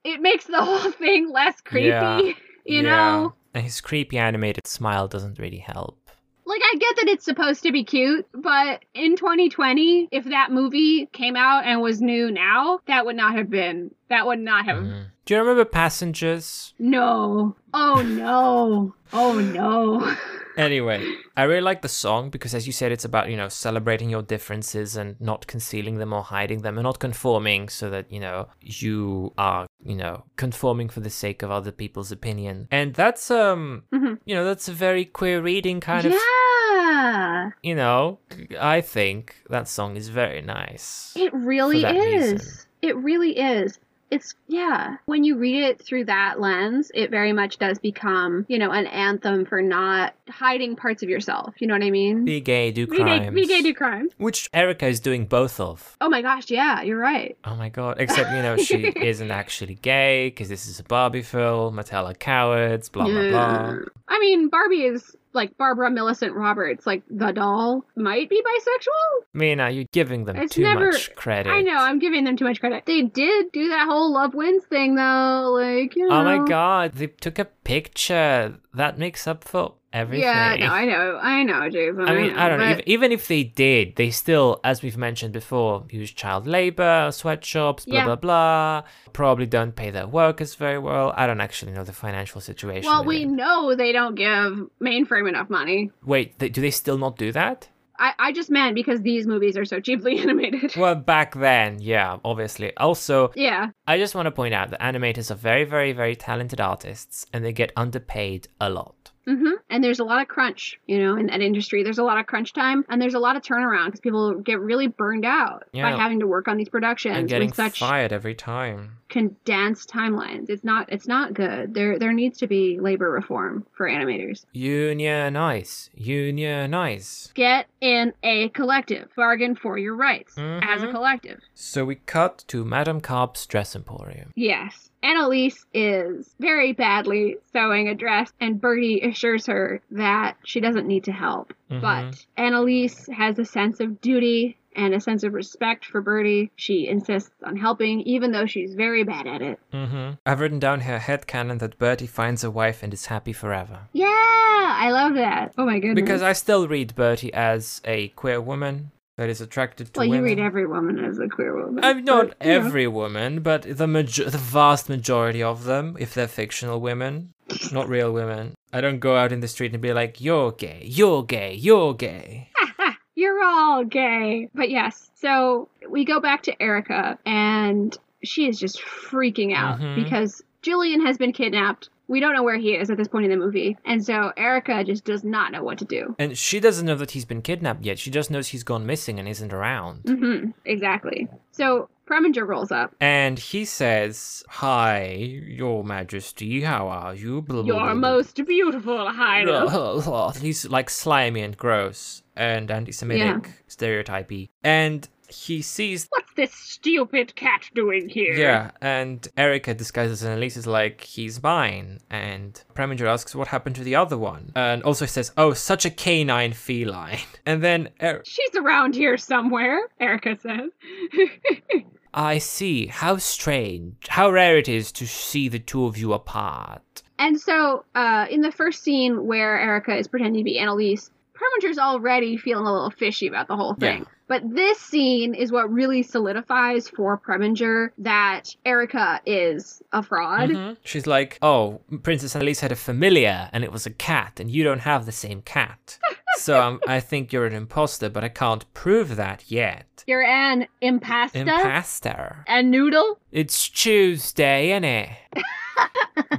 [0.05, 1.87] it makes the whole thing less creepy.
[1.89, 2.33] Yeah.
[2.64, 6.06] You know, And his creepy animated smile doesn't really help.
[6.47, 11.07] Like I get that it's supposed to be cute, but in 2020, if that movie
[11.07, 13.90] came out and was new now, that would not have been.
[14.09, 14.78] That would not have.
[14.78, 15.07] Mhm.
[15.24, 16.72] Do you remember Passengers?
[16.78, 17.57] No.
[17.74, 18.94] Oh no.
[19.12, 20.14] Oh no.
[20.57, 21.05] Anyway,
[21.37, 24.23] I really like the song because, as you said, it's about, you know, celebrating your
[24.23, 28.49] differences and not concealing them or hiding them and not conforming so that, you know,
[28.61, 32.69] you are, you know, conforming for the sake of other people's opinion.
[32.71, 34.19] And that's, um, Mhm.
[34.25, 37.51] you know, that's a very queer reading kind of, yeah.
[37.63, 38.19] you know,
[38.59, 41.13] I think that song is very nice.
[41.17, 42.33] It really is.
[42.33, 42.53] reason.
[42.83, 43.79] It really is.
[44.11, 44.97] It's yeah.
[45.07, 48.87] When you read it through that lens, it very much does become, you know, an
[48.87, 51.55] anthem for not hiding parts of yourself.
[51.59, 52.25] You know what I mean?
[52.25, 53.35] Be gay, do Be gay, crimes.
[53.35, 54.13] be gay, do crimes.
[54.19, 55.97] Which Erica is doing both of.
[56.01, 57.37] Oh my gosh, yeah, you're right.
[57.45, 57.97] Oh my god.
[57.99, 61.77] Except, you know, she isn't actually gay because this is a Barbie film.
[61.77, 63.75] Mattel are cowards, blah, blah, blah.
[64.09, 69.24] I mean, Barbie is like Barbara Millicent Roberts, like the doll, might be bisexual.
[69.34, 71.51] Mina, you're giving them It's too never- much credit.
[71.51, 72.84] I know, I'm giving them too much credit.
[72.87, 76.16] They did do that whole love wins thing though, like you know.
[76.16, 78.57] Oh my god, they took a picture.
[78.74, 80.22] That makes up for everything.
[80.24, 82.01] Yeah, no, I know, I know, Jason.
[82.03, 82.66] I mean, know, I don't know.
[82.74, 87.11] but- Even, even if they did, they still, as we've mentioned before, use child labor,
[87.12, 88.05] sweatshops, blah, Yeah.
[88.05, 88.82] blah, blah.
[89.12, 91.12] Probably don't pay their workers very well.
[91.16, 92.88] I don't actually know the financial situation.
[92.90, 95.90] Well, we know they don't give mainframe enough money.
[96.05, 97.68] Wait, they, do they still not do that?
[97.99, 100.76] I, I just meant because these movies are so cheaply animated.
[100.76, 102.76] Well, back then, yeah, obviously.
[102.76, 103.70] Also, yeah.
[103.86, 107.42] I just want to point out that animators are very, very, very talented artists and
[107.42, 108.95] they get underpaid a lot.
[109.29, 111.83] Hmm And there's a lot of crunch, you know, in that industry.
[111.83, 114.61] There's a lot of crunch time and there's a lot of turnaround because people get
[114.61, 118.12] really burned out by having to work on these productions And getting with such fired
[118.12, 118.99] every time.
[119.09, 120.49] condensed timelines.
[120.51, 121.74] It's not it's not good.
[121.74, 124.45] There there needs to be labor reform for animators.
[124.53, 125.91] Unionize.
[125.95, 127.31] Unionize.
[127.35, 129.09] Get in a collective.
[129.16, 130.91] Bargain for your rights as a Mhm.
[130.93, 131.41] collective.
[131.55, 134.33] So we cut to Madame Carp's dress emporium.
[134.35, 134.91] Yes.
[135.07, 141.05] Annalise is very badly sewing a dress, and Bertie assures her that she doesn't need
[141.05, 141.53] to help.
[141.71, 141.81] Mhm.
[141.81, 146.51] But Annalise has a sense of duty and a sense of respect for Bertie.
[146.57, 149.61] She insists on helping, even though she's very bad at it.
[149.73, 150.15] Mm-hmm.
[150.27, 153.83] I've written down here headcanon that Bertie finds a wife and is happy forever.
[153.93, 155.53] Yeah, I love that.
[155.57, 156.03] Oh my goodness.
[156.03, 160.23] Because I still read Bertie as a queer woman that is attracted to well, you
[160.23, 161.83] read every woman as a queer woman.
[161.85, 162.67] I'm not but, you know.
[162.67, 167.33] every woman, but the major- the vast majority of them, if they're fictional women,
[167.73, 168.55] not real women.
[168.73, 171.95] I don't go out in the street and be like, "You're gay, you're gay, you're
[171.95, 172.51] gay."
[173.19, 174.51] You're all gay.
[174.55, 179.95] But yes, so we go back to Erica, and she is just freaking out Mhm.
[179.95, 181.89] because Julian has been kidnapped.
[182.09, 183.77] We don't know where he is at this point in the movie.
[183.85, 186.15] And so Erica just does not know what to do.
[186.19, 187.99] And she doesn't know that he's been kidnapped yet.
[187.99, 190.03] She just knows he's gone missing and isn't around.
[190.07, 191.29] hmm exactly.
[191.53, 192.95] So Preminger rolls up.
[193.01, 197.43] And he says, Hi, Your Majesty, how are you?
[197.43, 200.39] Blah, blah, blah, most beautiful highness.
[200.41, 204.51] He's like slimy and gross and anti Semitic, stereotypy.
[204.63, 208.35] And he sees What's this stupid cat doing here?
[208.35, 211.99] Yeah, and Erica disguises Elise is like, he's mine.
[212.11, 214.53] And Preminger asks what happened to the other one.
[214.55, 217.18] And also says, oh, such a canine feline.
[217.47, 220.70] And then er- She's around here somewhere, Erica says.
[222.14, 227.03] I see, how strange, how rare it is to see the two of you apart.
[227.18, 231.78] and so, uh, in the first scene where Erica is pretending to be Annalise, Preminger's
[231.78, 233.99] already feeling a little fishy about the whole thing.
[234.01, 234.09] Yeah.
[234.28, 240.51] But this scene is what really solidifies for Preminger that Erica is a fraud.
[240.51, 240.76] Mhm.
[240.82, 244.64] She's like, oh, Princess Annalise had a familiar and it was a cat, and you
[244.64, 245.99] don't have the same cat.
[246.37, 250.05] so um, I think you're an imposter, but I can't prove that yet.
[250.07, 252.45] You're an impasta Imposter.
[252.47, 253.18] and noodle.
[253.32, 255.16] It's Tuesday, innit?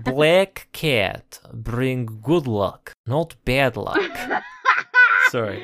[0.03, 3.99] Black cat, bring good luck, not bad luck.
[5.29, 5.61] Sorry.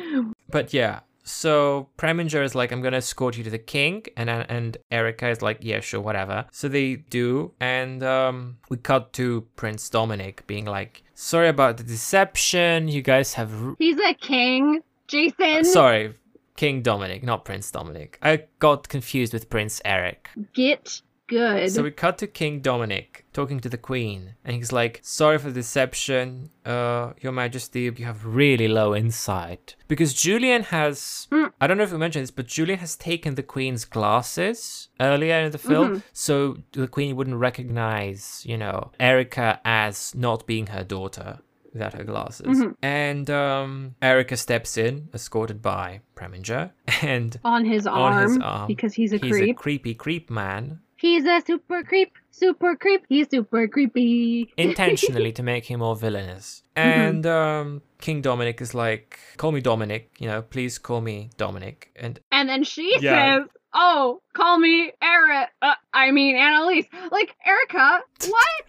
[0.50, 4.78] But yeah, so Preminger is like, I'm gonna escort you to the king, and and
[4.92, 6.46] Erica is like, yeah, sure, whatever.
[6.52, 11.84] So they do, and um, we cut to Prince Dominic being like, sorry about the
[11.84, 12.88] deception.
[12.88, 15.64] You guys have r- He's a king, Jason.
[15.66, 16.14] sorry,
[16.56, 18.18] King Dominic, not Prince Dominic.
[18.22, 20.30] I got confused with Prince Eric.
[20.54, 21.02] Get
[21.34, 21.72] good.
[21.72, 25.50] So we cut to King Dominic talking to the Queen, and he's like, "Sorry for
[25.50, 27.82] the deception, uh, Your Majesty.
[28.00, 31.28] You have really low insight because Julian has.
[31.60, 35.38] I don't know if we mentioned this, but Julian has taken the Queen's glasses earlier
[35.46, 40.84] in the film, so the Queen wouldn't recognize, you know, Erica as not being her
[40.84, 41.40] daughter."
[41.74, 42.64] Without her glasses.
[42.84, 46.70] And um, Erica steps in, escorted by Preminger,
[47.02, 48.68] and on his on arm, his arm.
[48.68, 49.58] because he's a he's creep.
[49.58, 53.02] a creepy creep man He's a super creep, super creep.
[53.10, 54.54] He's super creepy.
[54.58, 56.64] intentionally to make him more villainous.
[56.78, 61.92] And um, King Dominic is like, call me Dominic, you know, please call me Dominic.
[61.98, 63.12] And And then she Yeah.
[63.40, 65.50] says, "Oh, call me Erica.
[65.62, 66.88] Uh, I mean Annalise.
[67.12, 68.00] Like Erica.
[68.36, 68.64] What?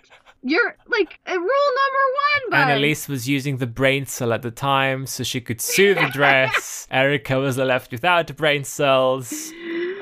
[0.47, 2.70] You're like rule number one, bud.
[2.70, 6.86] Annalise was using the brain cell at the time so she could sew the dress.
[6.90, 9.32] Erica was left without the brain cells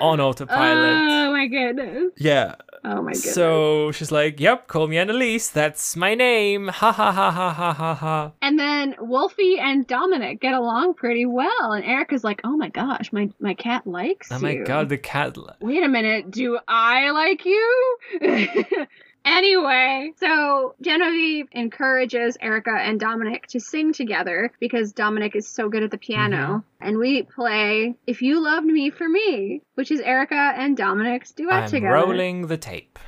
[0.01, 0.95] on autopilot.
[0.99, 2.13] Oh my goodness.
[2.19, 2.57] yeah.
[2.85, 3.35] Oh my goodness.
[3.35, 5.49] So she's like, yep, call me Annalise.
[5.49, 6.67] That's my name.
[6.67, 8.33] Ha ha ha ha ha ha ha.
[8.43, 13.13] and then Wolfie and Dominic get along pretty well, and Erica's like, "Oh my gosh,
[13.13, 14.47] my my cat likes oh you.
[14.47, 15.37] Oh you." my god, the cat.
[15.61, 17.99] wait a minute, do I like you?
[19.25, 25.83] anyway, so Genevieve encourages Erica and Dominic to sing together because Dominic is so good
[25.83, 26.37] at the piano.
[26.37, 26.87] Mm-hmm.
[26.89, 31.65] And we play If You Loved Me for Me, which is Erica and Dominic's duet
[31.65, 31.95] I'm together.
[31.95, 32.99] rolling the tape.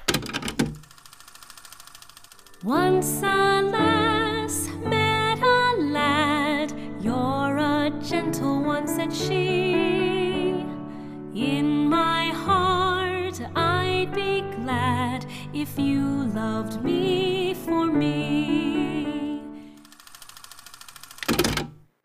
[2.63, 9.73] Once a lass met a lad, you're a gentle one, said she.
[11.35, 12.74] In my heart, I'd be
[15.19, 19.41] glad if you loved me for me.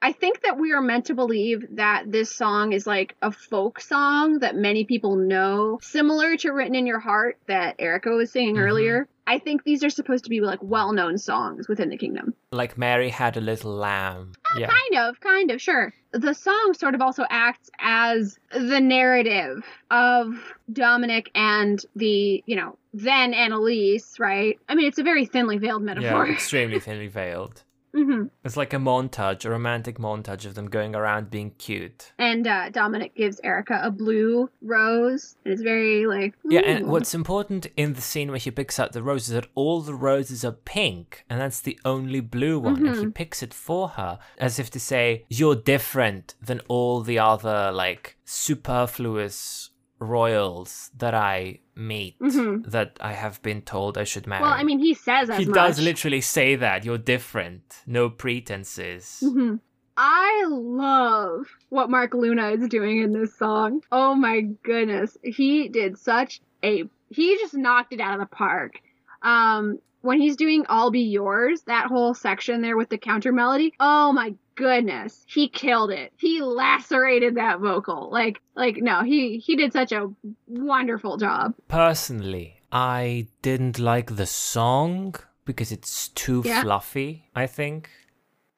[0.01, 3.80] I think that we are meant to believe that this song is like a folk
[3.80, 8.55] song that many people know, similar to Written in Your Heart that Erica was singing
[8.55, 8.64] mm-hmm.
[8.64, 9.07] earlier.
[9.28, 12.34] I think these are supposed to be like well known songs within the kingdom.
[12.51, 14.32] Like Mary had a little lamb.
[14.51, 14.68] Oh, yeah.
[14.68, 15.93] Kind of, kind of, sure.
[16.12, 20.34] The song sort of also acts as the narrative of
[20.74, 24.58] Dominic and the, you know, then Annalise, right?
[24.68, 26.26] I mean, it's a very thinly veiled metaphor.
[26.28, 27.64] Yeah, extremely thinly veiled.
[27.94, 32.14] hmm It's like a montage, a romantic montage of them going around being cute.
[32.18, 36.34] And uh, Dominic gives Erica a blue rose, and it's very like.
[36.46, 39.48] Yeah, and what's important in the scene where he picks out the roses is that
[39.56, 43.54] all the roses are pink, and that's the only blue one, and he picks it
[43.54, 50.92] for her, as if to say, You're different than all the other, like, superfluous royals
[50.98, 54.42] that I meet, that I have been told I should marry.
[54.44, 55.56] Well, I mean, he says as he much.
[55.56, 56.86] does literally say that.
[56.86, 57.82] You're different.
[57.88, 59.24] No pretenses.
[59.24, 59.60] Mhm.
[59.98, 63.82] I love what Mark Luna is doing in this song.
[63.92, 65.18] Oh my goodness.
[65.24, 68.74] He did such a he just knocked it out of the park.
[69.22, 73.74] Um when he's doing I'll Be Yours, that whole section there with the counter melody,
[73.80, 75.24] oh my goodness.
[75.28, 76.12] He killed it.
[76.18, 78.10] He lacerated that vocal.
[78.12, 80.10] Like like no, he he did such a
[80.47, 81.54] wonderful job.
[81.68, 86.62] Personally, I didn't like the song because it's too Yeah.
[86.62, 87.89] fluffy, I think.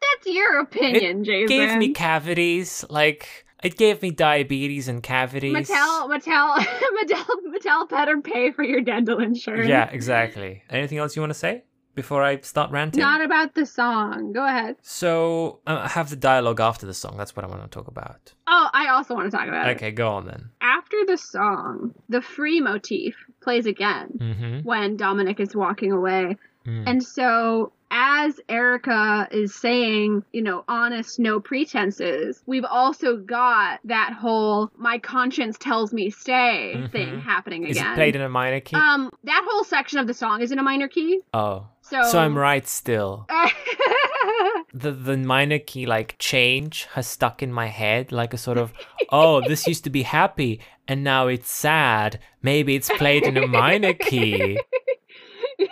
[0.01, 1.47] That's your opinion, it Jason.
[1.47, 2.83] gave me cavities.
[2.89, 5.53] Like, It gave me diabetes and cavities.
[5.55, 6.57] Mattel, Mattel,
[6.99, 9.67] Mattel, Mattel better pay for your dental insurance.
[9.69, 10.63] Yeah, exactly.
[10.69, 12.99] Anything else you want to say before I start ranting?
[13.01, 14.31] Not about the song.
[14.33, 14.77] Go ahead.
[14.81, 17.15] So uh, I have the dialogue after the song.
[17.17, 18.33] That's what I want to talk about.
[18.47, 19.75] Oh, I also want to talk about it.
[19.77, 20.49] Okay, go on then.
[20.61, 24.59] After the song, the free motif plays again Mm-hmm.
[24.63, 26.37] when Dominic is walking away.
[26.65, 26.83] Mm.
[26.87, 34.13] And so as Erica is saying, you know, honest, no pretenses, we've also got that
[34.13, 36.91] whole my conscience tells me stay Mhm.
[36.91, 37.91] thing happening Is again.
[37.91, 38.75] it played in a minor key?
[38.77, 41.19] um, that whole section of the song is in a minor key.
[41.33, 43.27] oh, So, so I'm right still.
[44.73, 48.71] the the minor key like change has stuck in my head like a sort of
[49.09, 53.45] oh this used to be happy and now it's sad maybe it's played in a
[53.47, 54.57] minor key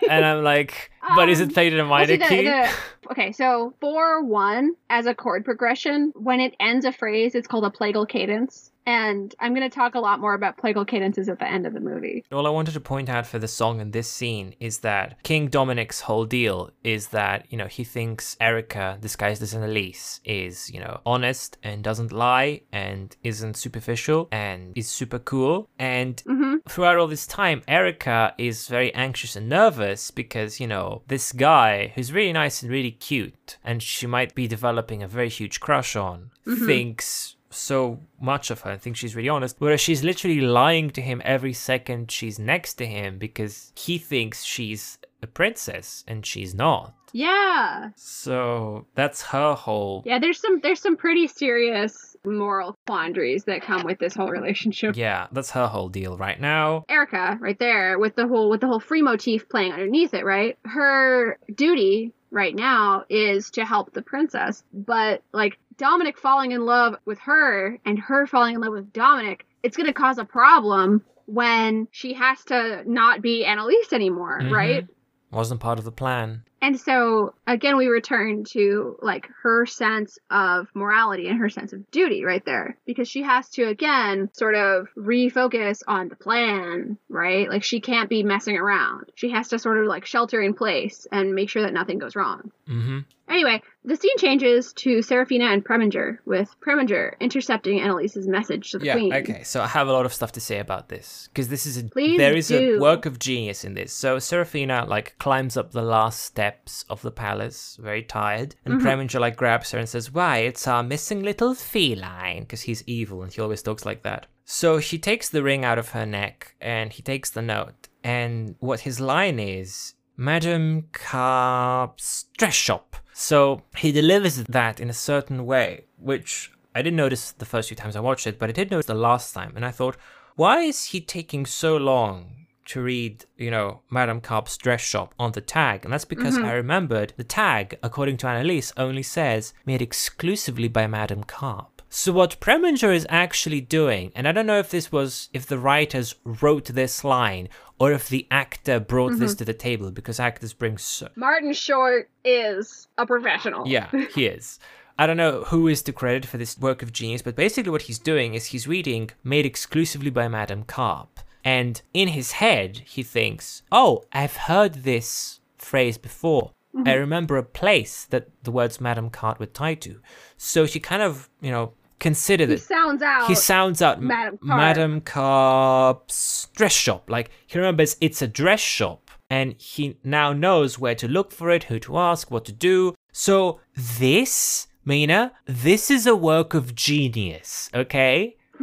[0.09, 2.69] and i'm like but is it Um, played in a minor the- key the-
[3.11, 7.65] okay, so four one as a chord progression, when it ends a phrase, it's called
[7.65, 8.71] a plagal cadence.
[8.85, 11.73] And I'm going to talk a lot more about plagal cadences at the end of
[11.73, 12.23] the movie.
[12.31, 15.47] all i wanted to point out for the song in this scene is that king
[15.47, 20.79] dominic's whole deal is that you know he thinks erica disguised as Annalise is you
[20.79, 25.69] know honest and doesn't lie and isn't superficial and is super cool.
[25.77, 31.01] And hmm throughout all this time, Erica is very anxious and nervous because, you know,
[31.07, 35.29] this guy who's really nice and really cute, and she might be developing a very
[35.29, 40.03] huge crush on, thinks so much of her and think she's really honest, whereas she's
[40.03, 45.27] literally lying to him every second she's next to him because he thinks she's a
[45.27, 46.93] princess and she's not.
[47.11, 47.89] Yeah.
[47.95, 50.03] So that's her whole.
[50.05, 54.95] Yeah, there's some there's some pretty serious moral quandaries that come with this whole relationship.
[54.95, 56.85] Yeah, that's her whole deal right now.
[56.89, 60.57] Erica, right there, with the whole with the whole free motif playing underneath it, right?
[60.65, 66.95] Her duty right now is to help the princess, but like Dominic falling in love
[67.05, 71.87] with her and her falling in love with Dominic, it's gonna cause a problem when
[71.91, 74.51] she has to not be Annalise anymore, Mhm.
[74.51, 74.87] right?
[75.31, 76.43] Wasn't part of the plan.
[76.61, 81.89] And so again, we return to like her sense of morality and her sense of
[81.91, 87.49] duty right there because she has to again sort of refocus on the plan, right?
[87.49, 89.11] Like she can't be messing around.
[89.15, 92.15] She has to sort of like shelter in place and make sure that nothing goes
[92.15, 92.51] wrong.
[92.67, 92.99] Mm-hmm.
[93.29, 98.87] Anyway, the scene changes to Serafina and Preminger, with Preminger intercepting Annalise's message to the
[98.87, 99.13] Yeah, queen.
[99.13, 99.43] okay.
[99.43, 101.83] So I have a lot of stuff to say about this because this is a
[101.83, 103.93] Please there is a work of genius in this.
[103.93, 108.87] So Serafina like climbs up the last steps of the palace, very tired, and Mm-hmm.
[108.87, 113.21] Preminger like grabs her and says, "Why, it's our missing little feline," because he's evil
[113.23, 114.25] and he always talks like that.
[114.45, 118.55] So she takes the ring out of her neck and he takes the note, and
[118.59, 119.93] what his line is.
[120.17, 122.97] Madam Carp's dress shop.
[123.13, 127.77] So he delivers that in a certain way, which I didn't notice the first few
[127.77, 129.95] times I watched it, but I did notice the last time, and I thought,
[130.35, 132.38] why is he taking so long
[132.69, 135.83] to read, you know, Madame Carp's dress shop on the tag?
[135.83, 136.45] And that's because mm-hmm.
[136.45, 141.79] I remembered the tag, according to Annalise, only says made exclusively by Madame Carp.
[141.91, 145.57] So what Preminger is actually doing, and I don't know if this was if the
[145.57, 147.49] writers wrote this line
[147.79, 149.39] or if the actor brought this mm-hmm.
[149.39, 153.67] to the table because actors bring so Martin Short is a professional.
[153.67, 154.59] yeah, he is.
[154.99, 157.83] I don't know who is to credit for this work of genius, but basically what
[157.83, 161.21] he's doing is he's reading made exclusively by Madame Carp.
[161.43, 166.51] And in his head, he thinks, oh, I've heard this phrase before.
[166.75, 166.87] Mm-hmm.
[166.87, 169.99] I remember a place that the words Madame Carp were tied to.
[170.37, 172.61] So she kind of, you know, considered He it.
[172.61, 173.27] sounds out.
[173.27, 174.57] He sounds out Madame Carp.
[174.57, 177.09] Madame Carp's dress shop.
[177.09, 181.49] Like he remembers it's a dress shop, and he now knows where to look for
[181.49, 182.93] it, who to ask, what to do.
[183.11, 187.69] So this, Mina, this is a work of genius.
[187.73, 188.37] Okay,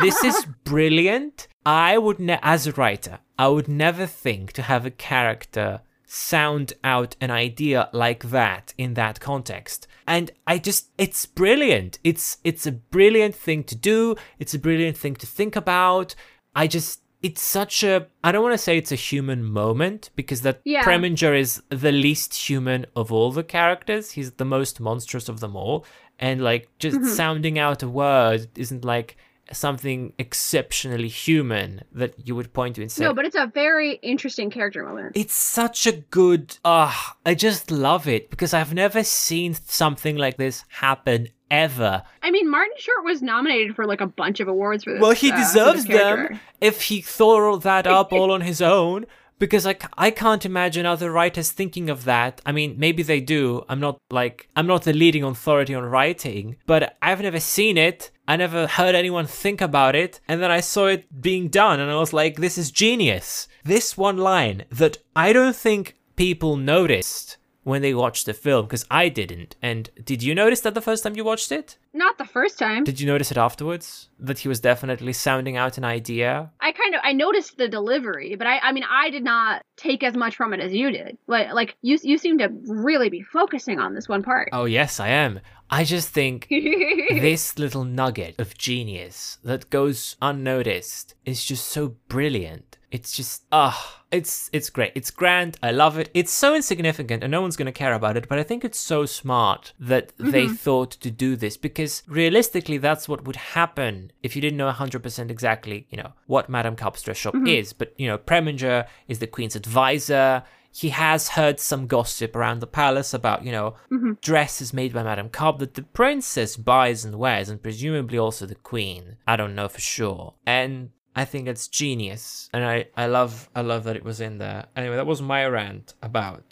[0.00, 1.46] this is brilliant.
[1.66, 6.72] I would, ne- as a writer, I would never think to have a character sound
[6.82, 9.86] out an idea like that in that context.
[10.08, 12.00] And i just it's brilliant.
[12.02, 14.16] It's it's a brilliant thing to do.
[14.40, 16.14] It's a brilliant thing to think about.
[16.56, 20.40] I just it's such a i don't want to say it's a human moment because
[20.42, 20.82] that Yeah.
[20.82, 24.12] preminger is the least human of all the characters.
[24.12, 25.84] He's the most monstrous of them all.
[26.18, 27.08] And like just Mm-hmm.
[27.14, 29.16] sounding out a word isn't like
[29.52, 33.94] something exceptionally human that you would point to and say no, but it's a very
[34.02, 35.12] interesting character moment.
[35.16, 40.36] it's such a good ah i just love it because i've never seen something like
[40.36, 44.84] this happen ever I mean, Martin Short was nominated for like a bunch of awards
[44.84, 45.00] for this.
[45.02, 49.04] well he uh, deserves them if he thought all that up all on his own
[49.40, 52.40] because I, I can't imagine other writers thinking of that.
[52.46, 53.64] I mean, maybe they do.
[53.68, 58.12] I'm not like I'm not the leading authority on writing, but I've never seen it.
[58.28, 61.90] I never heard anyone think about it, and then I saw it being done, and
[61.90, 67.38] I was like, "This is genius." This one line that I don't think people noticed
[67.70, 69.56] when they watched the film because I didn't.
[69.62, 71.78] And did you notice that the first time you watched it?
[71.92, 72.84] Not the first time.
[72.84, 74.08] Did you notice it afterwards?
[74.18, 76.50] That he was definitely sounding out an idea?
[76.60, 80.02] I kind of I noticed the delivery, but I I mean I did not take
[80.02, 81.16] as much from it as you did.
[81.26, 84.48] Like like you you seem to really be focusing on this one part.
[84.52, 85.40] Oh, yes, I am.
[85.70, 92.69] I just think this little nugget of genius that goes unnoticed is just so brilliant.
[92.90, 94.92] It's just ah, it's it's great.
[94.94, 95.56] It's grand.
[95.62, 96.10] I love it.
[96.12, 98.78] It's so insignificant and no one's going to care about it, but I think it's
[98.78, 100.54] so smart that they mm-hmm.
[100.54, 105.30] thought to do this because realistically that's what would happen if you didn't know 100%
[105.30, 107.46] exactly, you know, what Madame Carp's dress shop mm-hmm.
[107.46, 107.72] is.
[107.72, 112.66] But, you know, Preminger is the queen's advisor he has heard some gossip around the
[112.66, 114.12] palace about, you know, mm-hmm.
[114.22, 118.54] dresses made by Madame Carp that the princess buys and wears, and presumably also the
[118.54, 119.16] queen.
[119.26, 120.34] I don't know for sure.
[120.46, 124.38] And I think it's genius, and I, I love I love that it was in
[124.38, 124.66] there.
[124.76, 126.42] Anyway, that was my rant about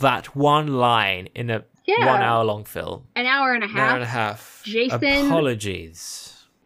[0.00, 2.06] that one line in a Yeah.
[2.06, 3.04] one hour long film.
[3.16, 4.62] An hour and a half, An hour and a half.
[4.64, 6.34] Jason- Apologies.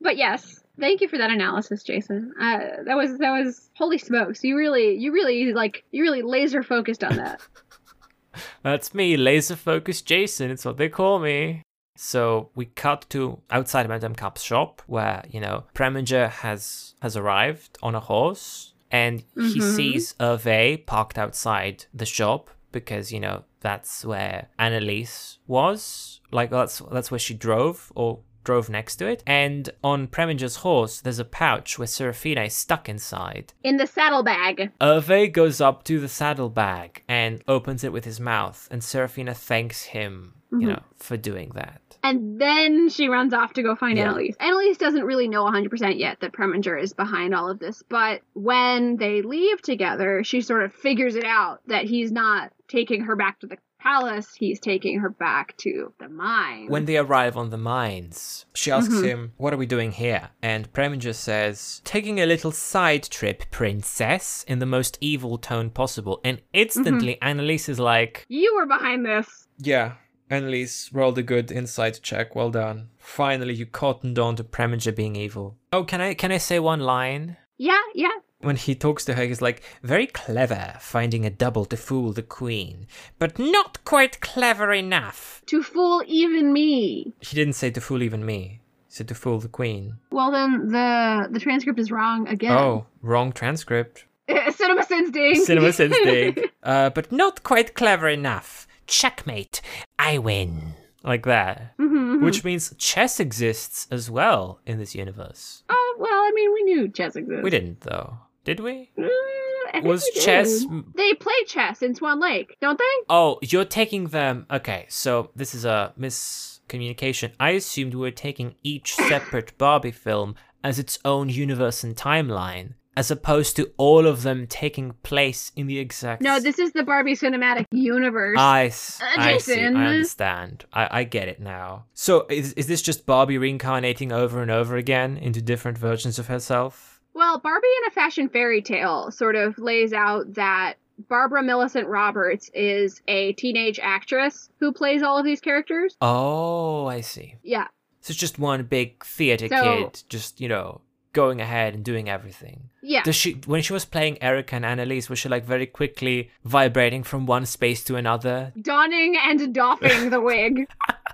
[0.00, 2.32] but yes, thank you for that analysis, Jason.
[2.40, 4.42] Uh, that was that was holy smokes.
[4.42, 7.40] You really you really like you really laser focused on that.
[8.62, 10.50] That's me, laser focused Jason.
[10.50, 11.62] It's what they call me.
[12.02, 17.76] So we cut to outside Madame Carp's shop, where you know Preminger has has arrived
[17.82, 19.76] on a horse, and he mm-hmm.
[19.76, 26.20] sees Hervé parked outside the shop because you know that's where Annalise was.
[26.32, 29.22] Like that's that's where she drove or drove next to it.
[29.26, 33.52] And on Preminger's horse, there's a pouch where Serafina is stuck inside.
[33.62, 34.72] In the saddlebag.
[34.80, 39.82] Hervé goes up to the saddlebag and opens it with his mouth, and Serafina thanks
[39.82, 40.68] him, you mm-hmm.
[40.68, 41.80] know, for doing that.
[42.02, 44.04] And then she runs off to go find Yeah.
[44.04, 44.36] Annalise.
[44.40, 48.96] Annalise doesn't really know 100% yet that Preminger is behind all of this, but when
[48.96, 53.40] they leave together, she sort of figures it out that he's not taking her back
[53.40, 56.68] to the palace, he's taking her back to the mine.
[56.68, 59.04] When they arrive on the mines, she asks mm-hmm.
[59.04, 60.30] him, What are we doing here?
[60.42, 66.20] And Preminger says, Taking a little side trip, princess, in the most evil tone possible.
[66.24, 67.28] And instantly, mm-hmm.
[67.28, 69.48] Annalise is like, you were behind this.
[69.58, 69.94] Yeah,
[70.30, 72.34] Annalise rolled a good insight check.
[72.36, 72.90] Well done.
[72.98, 75.56] Finally, you cottoned on to Preminger being evil.
[75.72, 77.36] Oh, can I can I say one line?
[77.58, 78.12] Yeah, yeah.
[78.38, 82.22] when he talks to her, he's like, very clever finding a double to fool the
[82.22, 82.86] queen,
[83.18, 85.42] but not quite clever enough.
[85.46, 87.12] To fool even me.
[87.20, 88.62] He didn't say to fool even me.
[88.86, 89.96] He said to fool the queen.
[90.10, 92.52] Well, then the the transcript is wrong again.
[92.52, 94.06] Oh, wrong transcript.
[94.52, 95.34] Cinema Sins ding.
[95.44, 96.36] Cinema Sins ding.
[96.62, 98.66] Uh, but not quite clever enough.
[98.90, 99.62] Checkmate.
[99.98, 100.74] I win.
[101.02, 101.72] Like that.
[101.78, 105.62] Which means chess exists as well in this universe.
[105.70, 107.42] Oh, well, I mean, we knew chess existed.
[107.42, 108.18] We didn't, though.
[108.44, 108.90] Did we?
[108.98, 110.66] Uh, Was we chess-
[110.96, 112.84] They play chess in Swan Lake, don't they?
[113.08, 114.44] Oh, you're taking them.
[114.50, 117.32] Okay, so this is a miscommunication.
[117.40, 122.74] I assumed we were taking each separate Barbie film as its own universe and timeline,
[122.96, 126.22] as opposed to all of them taking place in the exact.
[126.22, 128.38] No, this is the Barbie cinematic universe.
[128.38, 129.60] I, s- Uh, I see.
[129.60, 130.64] I understand.
[130.72, 131.84] I, I get it now.
[131.94, 136.26] So is is this just Barbie reincarnating over and over again into different versions of
[136.28, 137.00] herself?
[137.12, 140.74] well, Barbie in a fashion fairy tale sort of lays out that
[141.08, 145.96] Barbara Millicent Roberts is a teenage actress who plays all of these characters.
[146.00, 147.34] Oh, I see.
[147.42, 147.66] Yeah.
[148.00, 150.80] So it's just one big theater So- kid, just you know,
[151.12, 152.70] going ahead and doing everything.
[152.82, 153.02] Yeah.
[153.02, 157.02] Does she when she was playing Erica and Annalise, was she like very quickly vibrating
[157.02, 158.52] from one space to another?
[158.60, 160.68] Donning and doffing the wig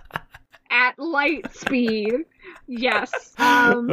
[0.71, 2.25] at light speed.
[2.67, 3.35] Yes.
[3.39, 3.87] Um,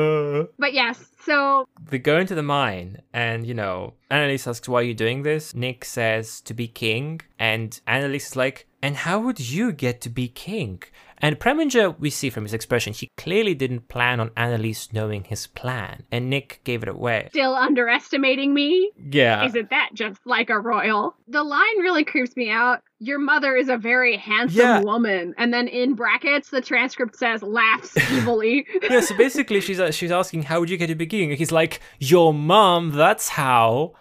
[0.60, 4.84] but yes, so They go into the mine, and you know, Annalise asks, "Why are
[4.84, 9.40] you doing this?" Nick says, "To be king," and Annalise is like, "And how would
[9.40, 10.84] you get to be king?"
[11.20, 15.48] And Preminger, we see from his expression, he clearly didn't plan on Annalise knowing his
[15.48, 17.28] plan, and Nick gave it away.
[17.30, 18.92] still underestimating me?
[19.12, 21.16] Yeah, Isn't that just like a royal?
[21.28, 22.82] The line really creeps me out.
[23.00, 24.80] Your mother is a very handsome Yeah.
[24.82, 25.34] woman.
[25.38, 28.66] And then in brackets, the transcript says laughs evilly.
[28.90, 31.30] yeah, so basically she's uh, she's asking how would you get to be king?
[31.30, 33.94] And he's like, Your mom, that's how.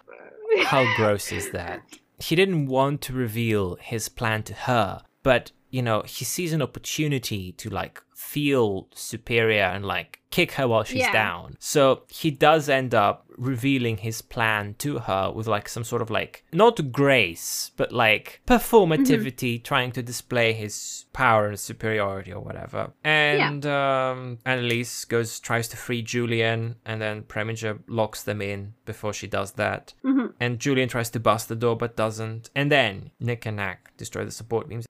[0.65, 1.81] How gross is that?
[2.19, 6.61] He didn't want to reveal his plan to her, but you know, he sees an
[6.61, 11.11] opportunity to like feel superior and like kick her while she's Yeah.
[11.11, 11.55] down.
[11.59, 16.09] So he does end up revealing his plan to her with like some sort of
[16.11, 22.91] like not grace, but like performativity, trying to display his power and superiority or whatever.
[23.03, 29.13] And um Annalise goes tries to free Julian and then Preminger locks them in before
[29.13, 29.93] she does that.
[30.39, 32.49] And Julian tries to bust the door but doesn't.
[32.55, 34.85] And then Nick and Nack destroy the support beams.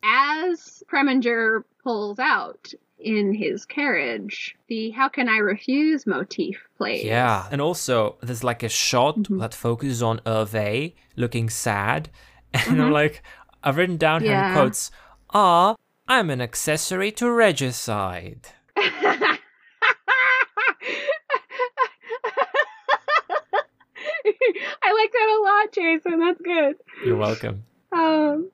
[0.94, 7.04] Preminger pulls out in his carriage, the "How can I refuse" motif plays.
[7.04, 7.48] Yeah.
[7.52, 12.12] And also, there's like a shot that focuses on Hervé looking sad.
[12.68, 13.24] And I'm like,
[13.64, 14.92] I've written down here in quotes,
[15.32, 15.76] Ah,
[16.08, 18.50] I'm an accessory to regicide.
[18.78, 19.40] I
[24.94, 26.20] like that a lot, Jason.
[26.20, 26.76] That's good.
[27.04, 27.64] You're welcome.
[27.92, 28.52] Um,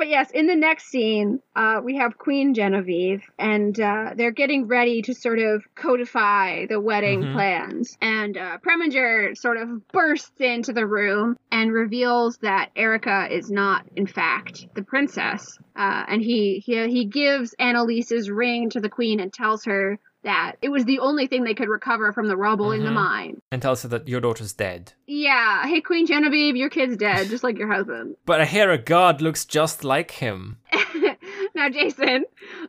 [0.00, 4.66] but yes, in the next scene, uh, we have Queen Genevieve, and uh, they're getting
[4.66, 7.32] ready to sort of codify the wedding Mhm.
[7.32, 7.98] plans.
[8.00, 13.84] And uh, Preminger sort of bursts into the room and reveals that Erica is not,
[13.94, 15.58] in fact, the princess.
[15.76, 20.56] Uh, and he, he he gives Annalise's ring to the queen and tells her that
[20.60, 22.94] it was the only thing they could recover from the rubble in the Mhm.
[22.94, 23.42] mine.
[23.50, 24.92] And tells her that your daughter's dead.
[25.06, 28.16] Yeah, hey Queen Genevieve, your kid's dead, just like your husband.
[28.26, 30.58] But I hear a guard looks just like him.
[31.54, 32.24] now, Jason,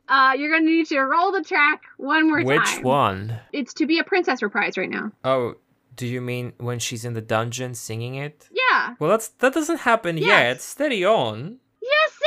[0.08, 2.76] uh, you're going to need to roll the track one more Which time.
[2.78, 3.40] Which one?
[3.52, 5.12] It's to be a princess reprise right now.
[5.24, 5.56] Oh,
[5.96, 8.48] do you mean when she's in the dungeon singing it?
[8.52, 8.96] Yeah.
[9.00, 10.26] Well, that's that doesn't happen Yes.
[10.28, 10.62] yet.
[10.62, 11.58] Steady on.
[11.82, 12.20] Yes,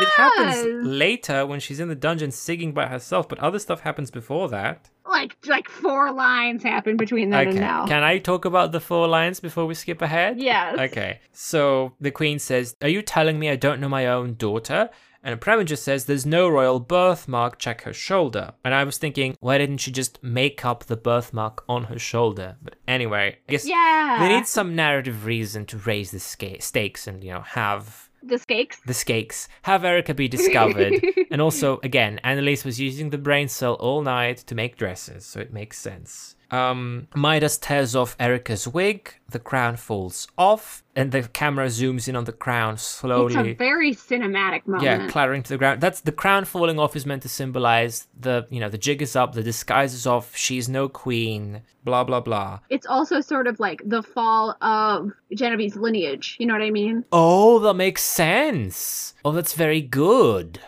[0.00, 4.10] it happens later when she's in the dungeon singing by herself, but other stuff happens
[4.10, 4.90] before that.
[5.06, 7.50] Like like four lines happen between then okay.
[7.50, 7.86] and now.
[7.86, 10.38] Can I talk about the four lines before we skip ahead?
[10.38, 10.78] Yes.
[10.78, 11.20] Okay.
[11.32, 14.90] So the queen says, Are you telling me I don't know my own daughter?
[15.22, 18.52] And Preminger says there's no royal birthmark, check her shoulder.
[18.64, 22.56] And I was thinking, why didn't she just make up the birthmark on her shoulder?
[22.62, 24.18] But anyway, I guess Yeah.
[24.20, 28.80] they need some narrative reason to raise the stakes and, you know, have the stakes.
[28.86, 30.94] the stakes, have Erica be discovered.
[31.30, 35.40] and also, again, Annalise was using the brain cell all night to make dresses, so
[35.40, 36.34] it makes sense.
[36.50, 42.16] Um, Midas tears off Erica's wig, the crown falls off, and the camera zooms in
[42.16, 43.34] on the crown slowly.
[43.34, 44.84] It's a very cinematic moment.
[44.84, 45.80] Yeah, clattering to the ground.
[45.82, 49.14] That's the crown falling off is meant to symbolize the, you know, the jig is
[49.14, 52.60] up, the disguise is off, she's no queen, blah blah blah.
[52.70, 56.36] it's also sort of like the fall of Genevieve's lineage.
[56.38, 57.04] You know what I mean?
[57.12, 59.14] Oh, that makes sense.
[59.24, 60.60] Oh, that's very good.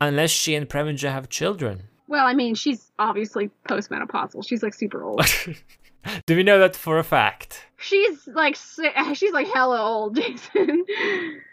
[0.00, 1.84] Unless she and Preminger have children.
[2.06, 4.46] Well, I mean, she's obviously postmenopausal.
[4.46, 5.22] She's like super old.
[6.26, 7.66] Do we know that for a fact?
[7.78, 8.56] she's like
[9.14, 10.84] she's like hella old, Jason.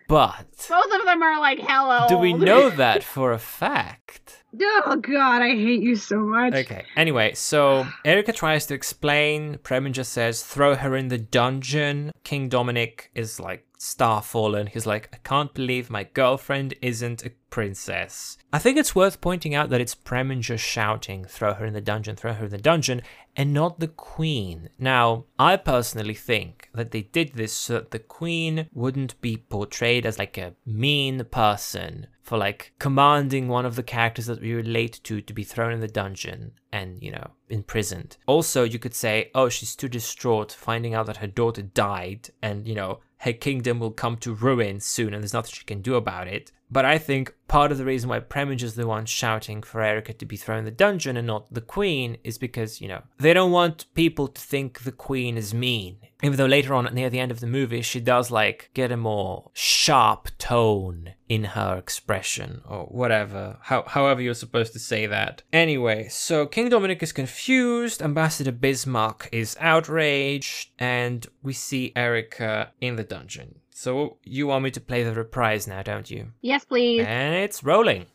[0.08, 2.10] But Both of them are like hella old.
[2.10, 4.43] do we know that for a fact?
[4.62, 6.54] Oh God, I hate you so much.
[6.54, 6.84] Okay.
[6.97, 9.58] Anyway, so Erica tries to explain.
[9.60, 12.12] Preminger says, throw her in the dungeon.
[12.26, 14.68] King Dominic is like star fallen.
[14.68, 18.38] He's like, I can't believe my girlfriend isn't a princess.
[18.52, 22.16] I think it's worth pointing out that it's Preminger shouting, throw her in the dungeon,
[22.16, 23.04] throw her in the dungeon,
[23.36, 24.70] and not the queen.
[24.80, 30.06] Now, I personally think that they did this so that the queen wouldn't be portrayed
[30.06, 34.99] as like a mean person for like commanding one of the characters that we relate
[35.04, 38.18] to to be thrown in the dungeon and, you know, imprisoned.
[38.26, 42.68] Also, you could say, oh, she's too distraught finding out that her daughter died and,
[42.68, 45.95] you know, her kingdom will come to ruin soon and there's nothing she can do
[45.95, 46.52] about it.
[46.72, 50.26] But I think part of the reason why Preminger's the one shouting for Erica to
[50.26, 53.51] be thrown in the dungeon and not the queen is because, you know, they don't
[53.51, 55.97] want people to think the queen is mean.
[56.24, 58.97] Even though later on, near the end of the movie, she does like get a
[58.97, 65.41] more sharp tone in her expression or whatever, how, however you're supposed to say that.
[65.51, 72.97] Anyway, so King Dominic is confused, Ambassador Bismarck is outraged, and we see Erica in
[72.97, 73.61] the dungeon.
[73.82, 76.34] So you want me to play the reprise now, don't you?
[76.41, 77.03] Yes, please.
[77.03, 78.05] And it's rolling.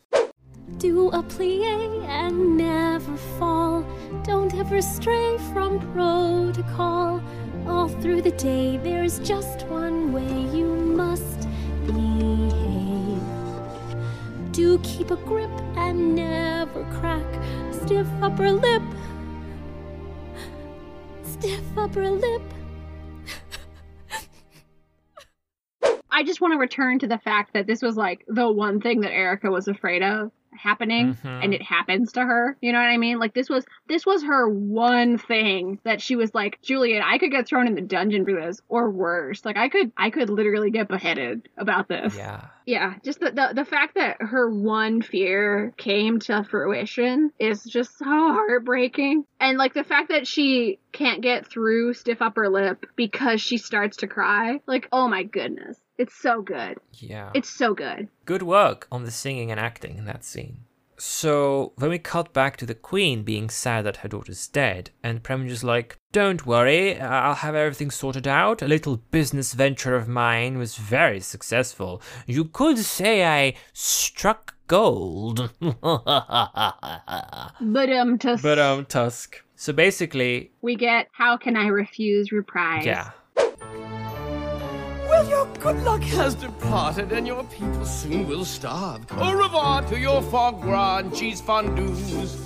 [0.76, 3.84] Do a plie and never fall.
[4.22, 7.20] Don't ever stray from protocol.
[7.66, 11.48] All through the day, there's just one way you must
[11.84, 13.20] behave.
[14.52, 17.26] Do keep a grip and never crack.
[17.72, 18.84] Stiff upper lip.
[21.24, 22.42] Stiff upper lip.
[26.16, 29.00] I just want to return to the fact that this was like the one thing
[29.02, 31.44] that Erica was afraid of happening Mhm.
[31.44, 32.56] and it happens to her.
[32.62, 33.18] You know what I mean?
[33.18, 37.30] Like this was this was her one thing that she was like, Julian, I could
[37.30, 39.44] get thrown in the dungeon for this or worse.
[39.44, 42.16] Like I could I could literally get beheaded about this.
[42.16, 42.46] Yeah.
[42.64, 47.98] Yeah, just the, the the fact that her one fear came to fruition is just
[47.98, 49.24] so heartbreaking.
[49.38, 53.98] And like the fact that she can't get through stiff upper lip because she starts
[53.98, 54.60] to cry.
[54.66, 55.78] Like, oh my goodness.
[55.98, 56.78] It's so good.
[56.92, 57.30] Yeah.
[57.34, 58.08] It's so good.
[58.24, 60.58] Good work on the singing and acting in that scene.
[60.98, 65.22] So, when we cut back to the queen being sad that her daughter's dead, and
[65.22, 68.62] Preminger's like, Don't worry, I'll have everything sorted out.
[68.62, 72.00] A little business venture of mine was very successful.
[72.26, 75.50] You could say I struck gold.
[77.60, 78.42] But um Tusk.
[78.42, 79.42] but, um, Tusk.
[79.54, 82.84] So basically, we get how can I refuse reprise?
[82.86, 83.10] yeah.
[85.26, 89.04] Well, your good luck has departed, and your people soon will starve.
[89.18, 92.36] Au revoir to your foie gras and cheese fondues.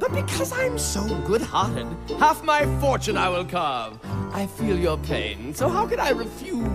[0.00, 1.86] But because I'm so good-hearted,
[2.18, 3.98] half my fortune I will carve.
[4.32, 6.66] I feel your pain, so how can I refuse?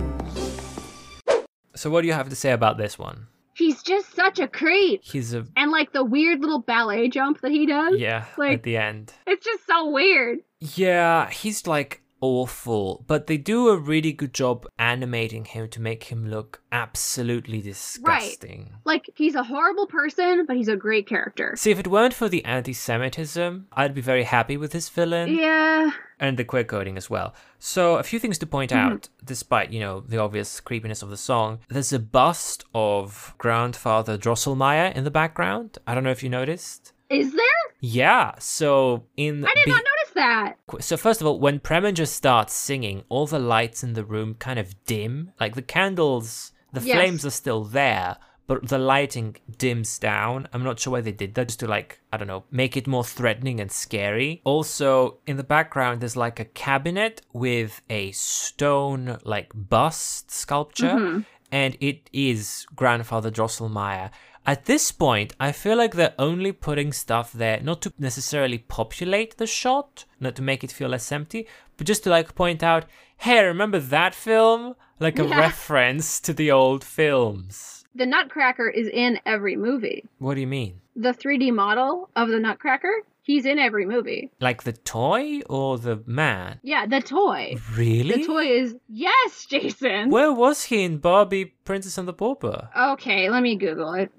[1.74, 3.26] So what do you have to say about this one?
[3.54, 5.00] He's just such a creep.
[5.02, 7.98] He's a And like the weird little ballet jump that he does.
[7.98, 9.12] yeah Like- at the end.
[9.26, 10.38] It's just so weird.
[10.60, 16.04] Yeah, he's like awful, but they do a really good job animating him to make
[16.04, 18.74] him look absolutely disgusting.
[18.84, 21.54] Like he's a horrible person, but he's a great character.
[21.56, 25.90] See, if it weren't for the anti-Semitism, I'd be very happy with this villain Yeah.
[26.18, 27.34] and the queer coding as well.
[27.58, 28.92] So, a few things to point mm-hmm.
[28.92, 31.60] out, despite you know the obvious creepiness of the song.
[31.68, 35.78] There's a bust of grandfather Drosselmeyer in the background.
[35.86, 36.92] I don't know if you noticed.
[37.08, 37.46] Is there?
[37.80, 40.56] Yeah, so in I did be- not notice that.
[40.80, 44.58] So first of all, when Preminger starts singing, all the lights in the room kind
[44.58, 45.32] of dim.
[45.40, 46.96] Like the candles, the Yes.
[46.96, 48.16] flames are still there,
[48.46, 50.48] but the lighting dims down.
[50.52, 52.86] I'm not sure why they did that, just to like, I don't know, make it
[52.86, 54.40] more threatening and scary.
[54.44, 61.20] Also, in the background, there's like a cabinet with a stone like bust sculpture, mm-hmm.
[61.52, 64.10] and it is grandfather Drosselmeyer.
[64.46, 69.36] At this point, I feel like they're only putting stuff there not to necessarily populate
[69.36, 71.46] the shot, not to make it feel less empty,
[71.76, 72.86] but just to like point out,
[73.18, 74.74] hey, remember that film?
[74.98, 75.38] Like a Yeah.
[75.38, 77.84] reference to the old films.
[77.94, 80.04] The Nutcracker is in every movie.
[80.18, 80.80] What do you mean?
[80.96, 84.30] The 3D model of the Nutcracker, he's in every movie.
[84.40, 86.58] Like the toy or the man?
[86.62, 87.54] Yeah, the toy.
[87.76, 88.16] Really?
[88.16, 90.10] The toy is yes, Jason.
[90.10, 92.68] Where was he in Barbie Princess and the Pauper?
[92.94, 94.10] Okay, let me Google it.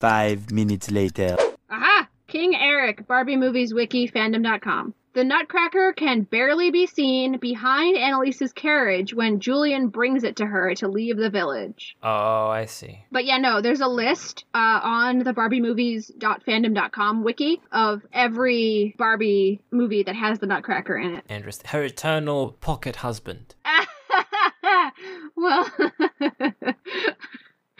[0.00, 1.36] Five minutes later.
[1.70, 2.08] Aha!
[2.26, 4.94] King Eric, Barbie Movies Wiki, fandom.com.
[5.14, 10.74] The Nutcracker can barely be seen behind Annalise's carriage when Julian brings it to her
[10.74, 11.96] to leave the village.
[12.02, 13.04] Oh, I see.
[13.12, 20.02] But yeah, no, there's a list uh, on the BarbieMovies.fandom.com wiki of every Barbie movie
[20.02, 21.24] that has the Nutcracker in it.
[21.28, 21.70] Interesting.
[21.70, 23.54] Her eternal pocket husband.
[25.36, 25.70] well,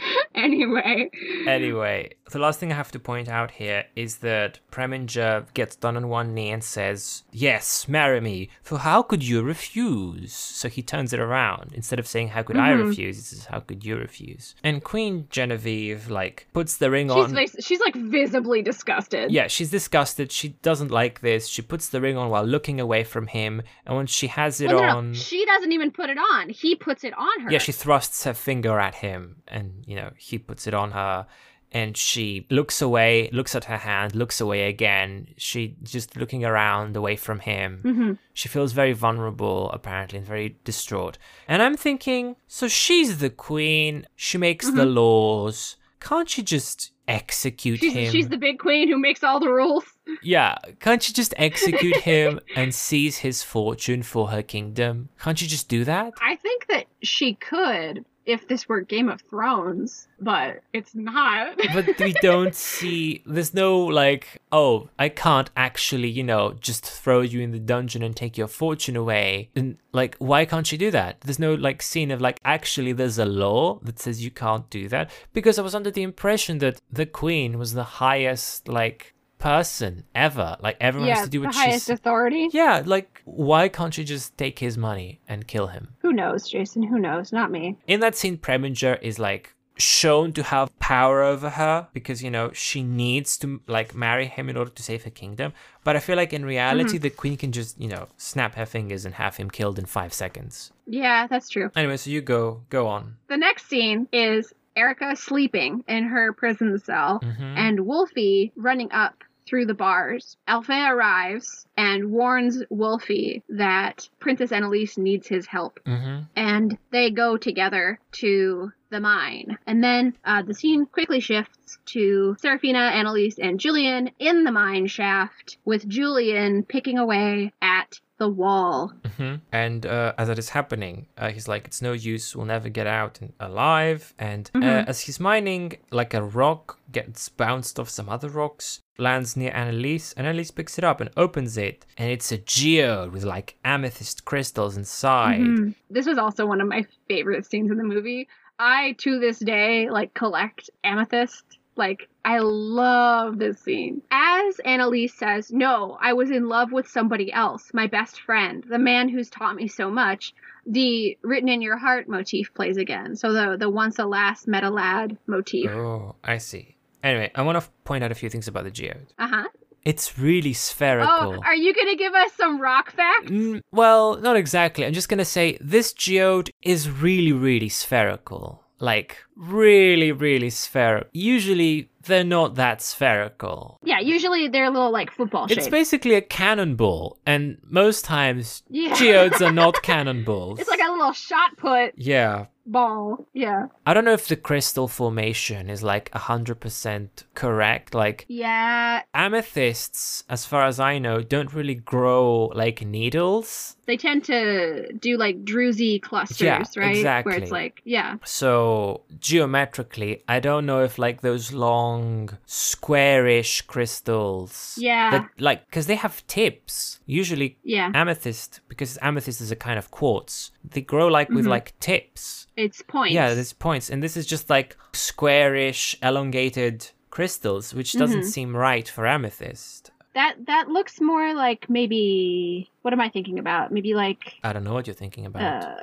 [0.34, 1.10] anyway.
[1.46, 5.96] Anyway, the last thing I have to point out here is that Preminger gets down
[5.96, 10.32] on one knee and says, Yes, marry me, for how could you refuse?
[10.34, 11.72] So he turns it around.
[11.74, 12.88] Instead of saying, How could I Mm-hmm.
[12.88, 13.16] refuse?
[13.16, 14.54] He says, How could you refuse?
[14.64, 17.34] And Queen Genevieve, like, puts the ring She's, on.
[17.34, 19.30] vis- she's like visibly disgusted.
[19.30, 20.32] Yeah, she's disgusted.
[20.32, 21.46] She doesn't like this.
[21.46, 23.62] She puts the ring on while looking away from him.
[23.86, 25.14] And when she has it Well, no, no, on.
[25.14, 26.48] she doesn't even put it on.
[26.48, 27.50] He puts it on her.
[27.50, 31.26] Yeah, she thrusts her finger at him, and you know he puts it on her,
[31.72, 35.28] and she looks away, looks at her hand, looks away again.
[35.36, 37.80] She just looking around away from him.
[37.84, 38.12] Mm-hmm.
[38.32, 41.18] She feels very vulnerable, apparently, and very distraught.
[41.48, 44.06] And I'm thinking, so she's the queen.
[44.14, 45.76] She makes the laws.
[46.00, 47.88] Can't she just execute Mm-hmm.
[47.88, 48.12] She's, him?
[48.12, 49.84] she's the big queen who makes all the rules.
[50.22, 55.08] Yeah, can't she just execute him and seize his fortune for her kingdom?
[55.18, 56.12] Can't you just do that?
[56.20, 61.56] I think that she could if this were Game of Thrones, but it's not.
[61.74, 67.20] but we don't see there's no like oh i can't actually you know just throw
[67.20, 69.50] you in the dungeon and take your fortune away.
[69.54, 71.20] And like why can't she do that?
[71.22, 74.88] There's no like scene of like actually there's a law that says you can't do
[74.88, 75.10] that.
[75.32, 79.13] Because i was under the impression that the queen was the highest like
[79.44, 82.48] person ever like everyone yeah, has to do the what highest she's authority.
[82.52, 86.82] yeah like why can't she just take his money and kill him Who knows, Jason?
[86.82, 87.32] Who knows?
[87.32, 87.76] Not me.
[87.86, 89.44] in that scene preminger is like
[89.76, 94.48] shown to have power over her because you know she needs to like marry him
[94.48, 95.52] in order to save her kingdom.
[95.82, 99.04] But I feel like in reality, the queen can just you know snap her fingers
[99.04, 100.70] and have him killed in five seconds.
[100.86, 101.70] Yeah, that's true.
[101.74, 103.16] Anyway, so you go go on.
[103.28, 107.56] The next scene is Erica sleeping in her prison cell Mhm.
[107.56, 109.14] and Wolfie running up
[109.46, 110.36] through the bars.
[110.46, 115.80] Alpha arrives and warns Wolfie that Princess Annalise needs his help.
[115.84, 116.22] Mm-hmm.
[116.36, 119.58] And they go together to the mine.
[119.66, 124.86] And then uh, the scene quickly shifts to Serafina, Annalise, and Julian in the mine
[124.86, 128.92] shaft, with Julian picking away at the wall.
[129.16, 129.34] hmm
[129.64, 132.26] And uh, as that is happening, uh, he's like, "It's no use.
[132.34, 135.66] We'll never get out and- alive." And uh, as he's mining,
[136.00, 136.64] like a rock
[136.98, 138.66] gets bounced off some other rocks,
[139.06, 143.10] lands near Annalise, and Annalise picks it up and opens it, and it's a geode
[143.14, 145.40] with like amethyst crystals inside.
[145.40, 145.74] Mhm.
[145.96, 148.22] This was also one of my favorite scenes in the movie.
[148.58, 151.44] I to this day like collect amethyst.
[151.76, 154.02] Like I love this scene.
[154.10, 158.78] As Annalise says, "No, I was in love with somebody else, my best friend, the
[158.78, 160.34] man who's taught me so much."
[160.66, 163.16] The written in your heart motif plays again.
[163.16, 165.70] So the the once a last met a lad motif.
[165.70, 166.76] Oh, I see.
[167.02, 169.12] Anyway, I want to point out a few things about the geode.
[169.18, 169.48] Uh huh.
[169.84, 171.34] It's really spherical.
[171.34, 173.30] Oh, are you gonna give us some rock facts?
[173.30, 174.86] Mm, well, not exactly.
[174.86, 178.62] I'm just gonna say this geode is really, really spherical.
[178.80, 181.08] Like, really, really spherical.
[181.12, 183.78] Usually, they're not that spherical.
[183.82, 188.94] Yeah, usually they're a little like football It's basically a cannonball, and most times, Yeah.
[188.94, 190.60] geodes are not cannonballs.
[190.60, 192.46] it's like a little shot put Yeah.
[192.66, 193.26] ball.
[193.32, 193.66] Yeah.
[193.86, 197.94] I don't know if the crystal formation is like 100% correct.
[197.94, 203.76] Like, Yeah, amethysts, as far as I know, don't really grow like needles.
[203.86, 207.24] they tend to do like druzy clusters, Yeah, right?
[207.24, 214.74] Where it's like, yeah, So geometrically, I don't know if like those long squarish crystals.
[214.78, 215.10] Yeah.
[215.12, 217.00] That like because they have tips.
[217.06, 220.50] Usually yeah, amethyst because amethyst is a kind of quartz.
[220.72, 221.54] They grow like with Mhm.
[221.56, 222.46] like tips.
[222.56, 223.14] it's points.
[223.14, 226.76] Yeah, there's points, and this is just like squarish, elongated
[227.10, 228.32] crystals, which doesn't Mhm.
[228.36, 229.90] seem right for amethyst.
[230.20, 233.72] that that looks more like maybe what am I thinking about?
[233.72, 235.74] Maybe like I don't know what you're thinking about, uh,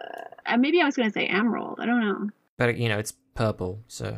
[0.46, 1.80] uh, maybe I was gonna say emerald.
[1.82, 2.30] I don't know.
[2.62, 4.18] But you know it's purple, so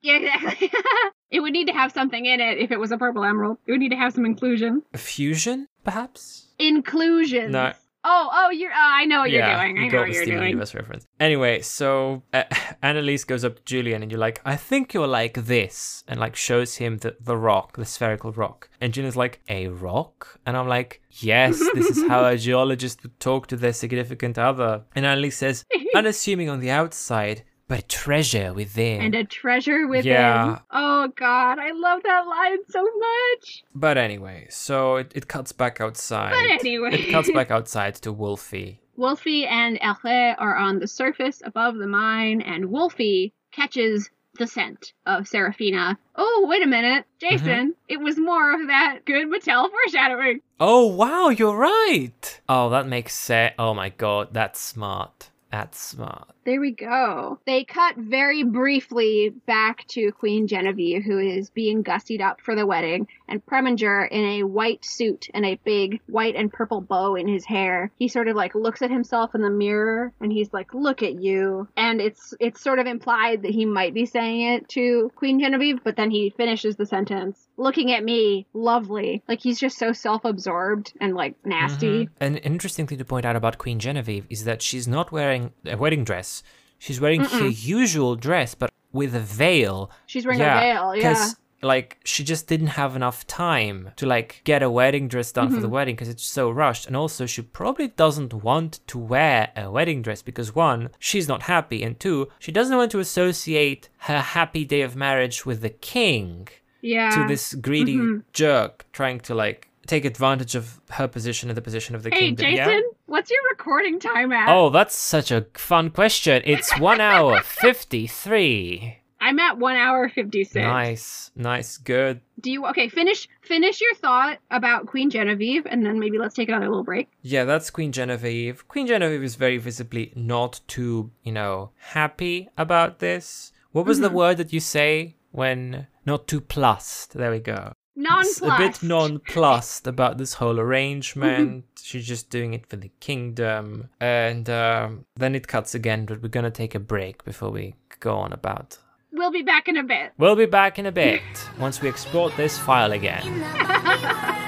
[0.00, 0.72] Yeah, exactly.
[1.30, 3.58] it would need to have something in it if it was a purple emerald.
[3.66, 4.82] It would need to have some inclusion.
[4.94, 6.48] a fusion, perhaps.
[6.58, 7.52] Inclusion.
[7.52, 7.74] No.
[8.04, 8.70] Oh, oh, you're.
[8.70, 9.78] Oh, I know what yeah, you're doing.
[9.78, 10.50] I you know what the you're Steven doing.
[10.50, 11.06] Universe reference.
[11.20, 12.44] Anyway, so uh,
[12.82, 16.34] Annalise goes up to Julian and you're like, I think you're like this, and like
[16.34, 18.70] shows him the, the rock, the spherical rock.
[18.80, 20.40] And Julian's like, a rock?
[20.46, 24.82] And I'm like, yes, this is how a geologist would talk to their significant other.
[24.96, 25.64] And Annalise says,
[25.94, 29.00] unassuming on the outside, but a treasure within.
[29.00, 30.12] and a treasure within.
[30.12, 30.58] Yeah.
[30.70, 33.64] Oh God, I love that line so much.
[33.74, 36.32] But anyway, so it, it cuts back outside.
[36.32, 36.90] But anyway.
[36.92, 38.78] It cuts back outside to Wolfie.
[38.96, 44.92] Wolfie and Hervé are on the surface above the mine, and Wolfie catches the scent
[45.06, 45.98] of Serafina.
[46.14, 47.68] Oh, wait a minute, Jason!
[47.68, 47.70] Mm-hmm.
[47.88, 50.42] It was more of that good Mattel foreshadowing.
[50.60, 52.40] Oh wow, you're right.
[52.50, 53.54] Oh, that makes sense.
[53.58, 55.30] Oh my god, that's smart.
[55.52, 56.28] That's smart.
[56.44, 57.38] There we go.
[57.46, 62.66] They cut very briefly back to Queen Genevieve, who is being gussied up for the
[62.66, 67.28] wedding, and Preminger in a white suit and a big white and purple bow in
[67.28, 67.90] his hair.
[67.98, 71.22] He sort of like looks at himself in the mirror and he's like, "Look at
[71.22, 75.38] you." And it's it's sort of implied that he might be saying it to Queen
[75.38, 79.92] Genevieve, but then he finishes the sentence, "Looking at me, lovely." Like he's just so
[79.92, 82.06] self-absorbed and like nasty.
[82.06, 82.08] Mhm.
[82.20, 85.76] An interesting thing to point out about Queen Genevieve is that she's not wearing a
[85.76, 86.42] wedding dress.
[86.78, 89.90] She's wearing her usual dress, but with a veil.
[90.06, 91.28] She's wearing a veil, yeah.
[91.62, 95.60] like she just didn't have enough time to like get a wedding dress done for
[95.60, 95.74] the Mm-hmm.
[95.74, 100.02] wedding because it's so rushed and also she probably doesn't want to wear a wedding
[100.02, 104.64] dress because one she's not happy and two she doesn't want to associate her happy
[104.64, 106.48] day of marriage with the king
[106.80, 107.10] Yeah.
[107.10, 107.98] to this greedy
[108.32, 112.20] jerk trying to like take advantage of her position and the position of the Hey,
[112.34, 112.44] kingdom.
[112.46, 112.80] Jason, Yeah?
[113.12, 114.48] What's your recording time at?
[114.48, 116.42] Oh, that's such a fun question.
[116.46, 118.98] It's one hour fifty-three.
[119.20, 120.64] I'm at one hour fifty six.
[120.64, 122.22] Nice, nice, good.
[122.40, 122.88] Do you okay?
[122.88, 127.08] Finish finish your thought about Queen Genevieve, and then maybe let's take another little break.
[127.20, 128.66] Yeah, that's Queen Genevieve.
[128.66, 133.52] Queen Genevieve is very visibly not too, you know, happy about this.
[133.72, 134.16] What was the mm-hmm.
[134.16, 137.12] word that you say when not too plussed?
[137.12, 137.72] There we go.
[137.94, 138.82] It's a bit Nonplussed.
[138.82, 141.64] nonplussed about this whole arrangement.
[141.82, 143.90] She's just doing it for the kingdom.
[144.00, 148.16] And um, then it cuts again, but we're gonna take a break before we go
[148.16, 148.78] on about
[149.14, 150.12] We'll be back in a bit.
[150.16, 151.20] We'll be back in a bit
[151.58, 153.22] once we export this file again.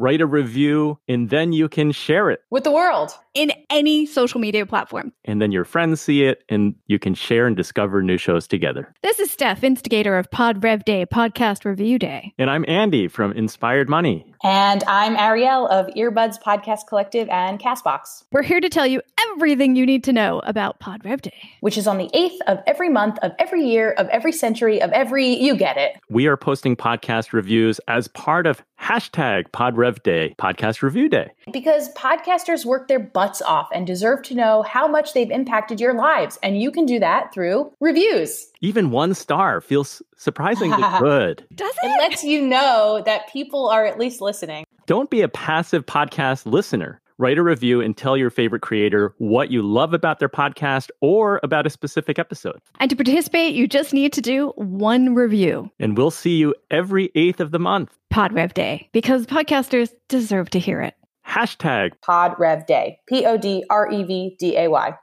[0.00, 2.40] Write a review, and then you can share it.
[2.50, 3.10] with the world.
[3.34, 5.12] in any social media platform.
[5.24, 8.92] And then your friends see it, and you can share and discover new shows together.
[9.02, 12.32] This is Steph, instigator of Pod Rev Day podcast review day.
[12.38, 14.32] And I'm Andy from Inspired Money.
[14.44, 19.02] And I'm Ariel of Earbuds Podcast Collective and Castbox, We're here to tell you
[19.32, 21.50] everything you need to know about Pod Rev Day.
[21.60, 24.90] which is on the 8th of every month of every year of every century of
[24.90, 25.92] every, you get it.
[26.08, 31.30] We are posting podcast reviews as part of hashtag PodRevDay, Podcast Review Day.
[31.52, 35.94] Because podcasters work their butts off and deserve to know how much they've impacted your
[35.94, 36.38] lives.
[36.42, 38.46] And you can do that through reviews.
[38.60, 41.44] Even one star feels surprisingly good.
[41.54, 41.98] Does It it?
[42.00, 44.64] lets you know that people are at least listening.
[44.86, 47.00] Don't be a passive podcast listener.
[47.20, 51.40] Write a review and tell your favorite creator what you love about their podcast or
[51.42, 52.60] about a specific episode.
[52.78, 55.68] And to participate, you just need to do one review.
[55.80, 57.98] And we'll see you every 8th of the month.
[58.10, 60.94] Pod Rev Day, because podcasters deserve to hear it.
[61.26, 63.00] Hashtag Pod Rev Day.
[63.08, 64.94] P O D R E V D A Y.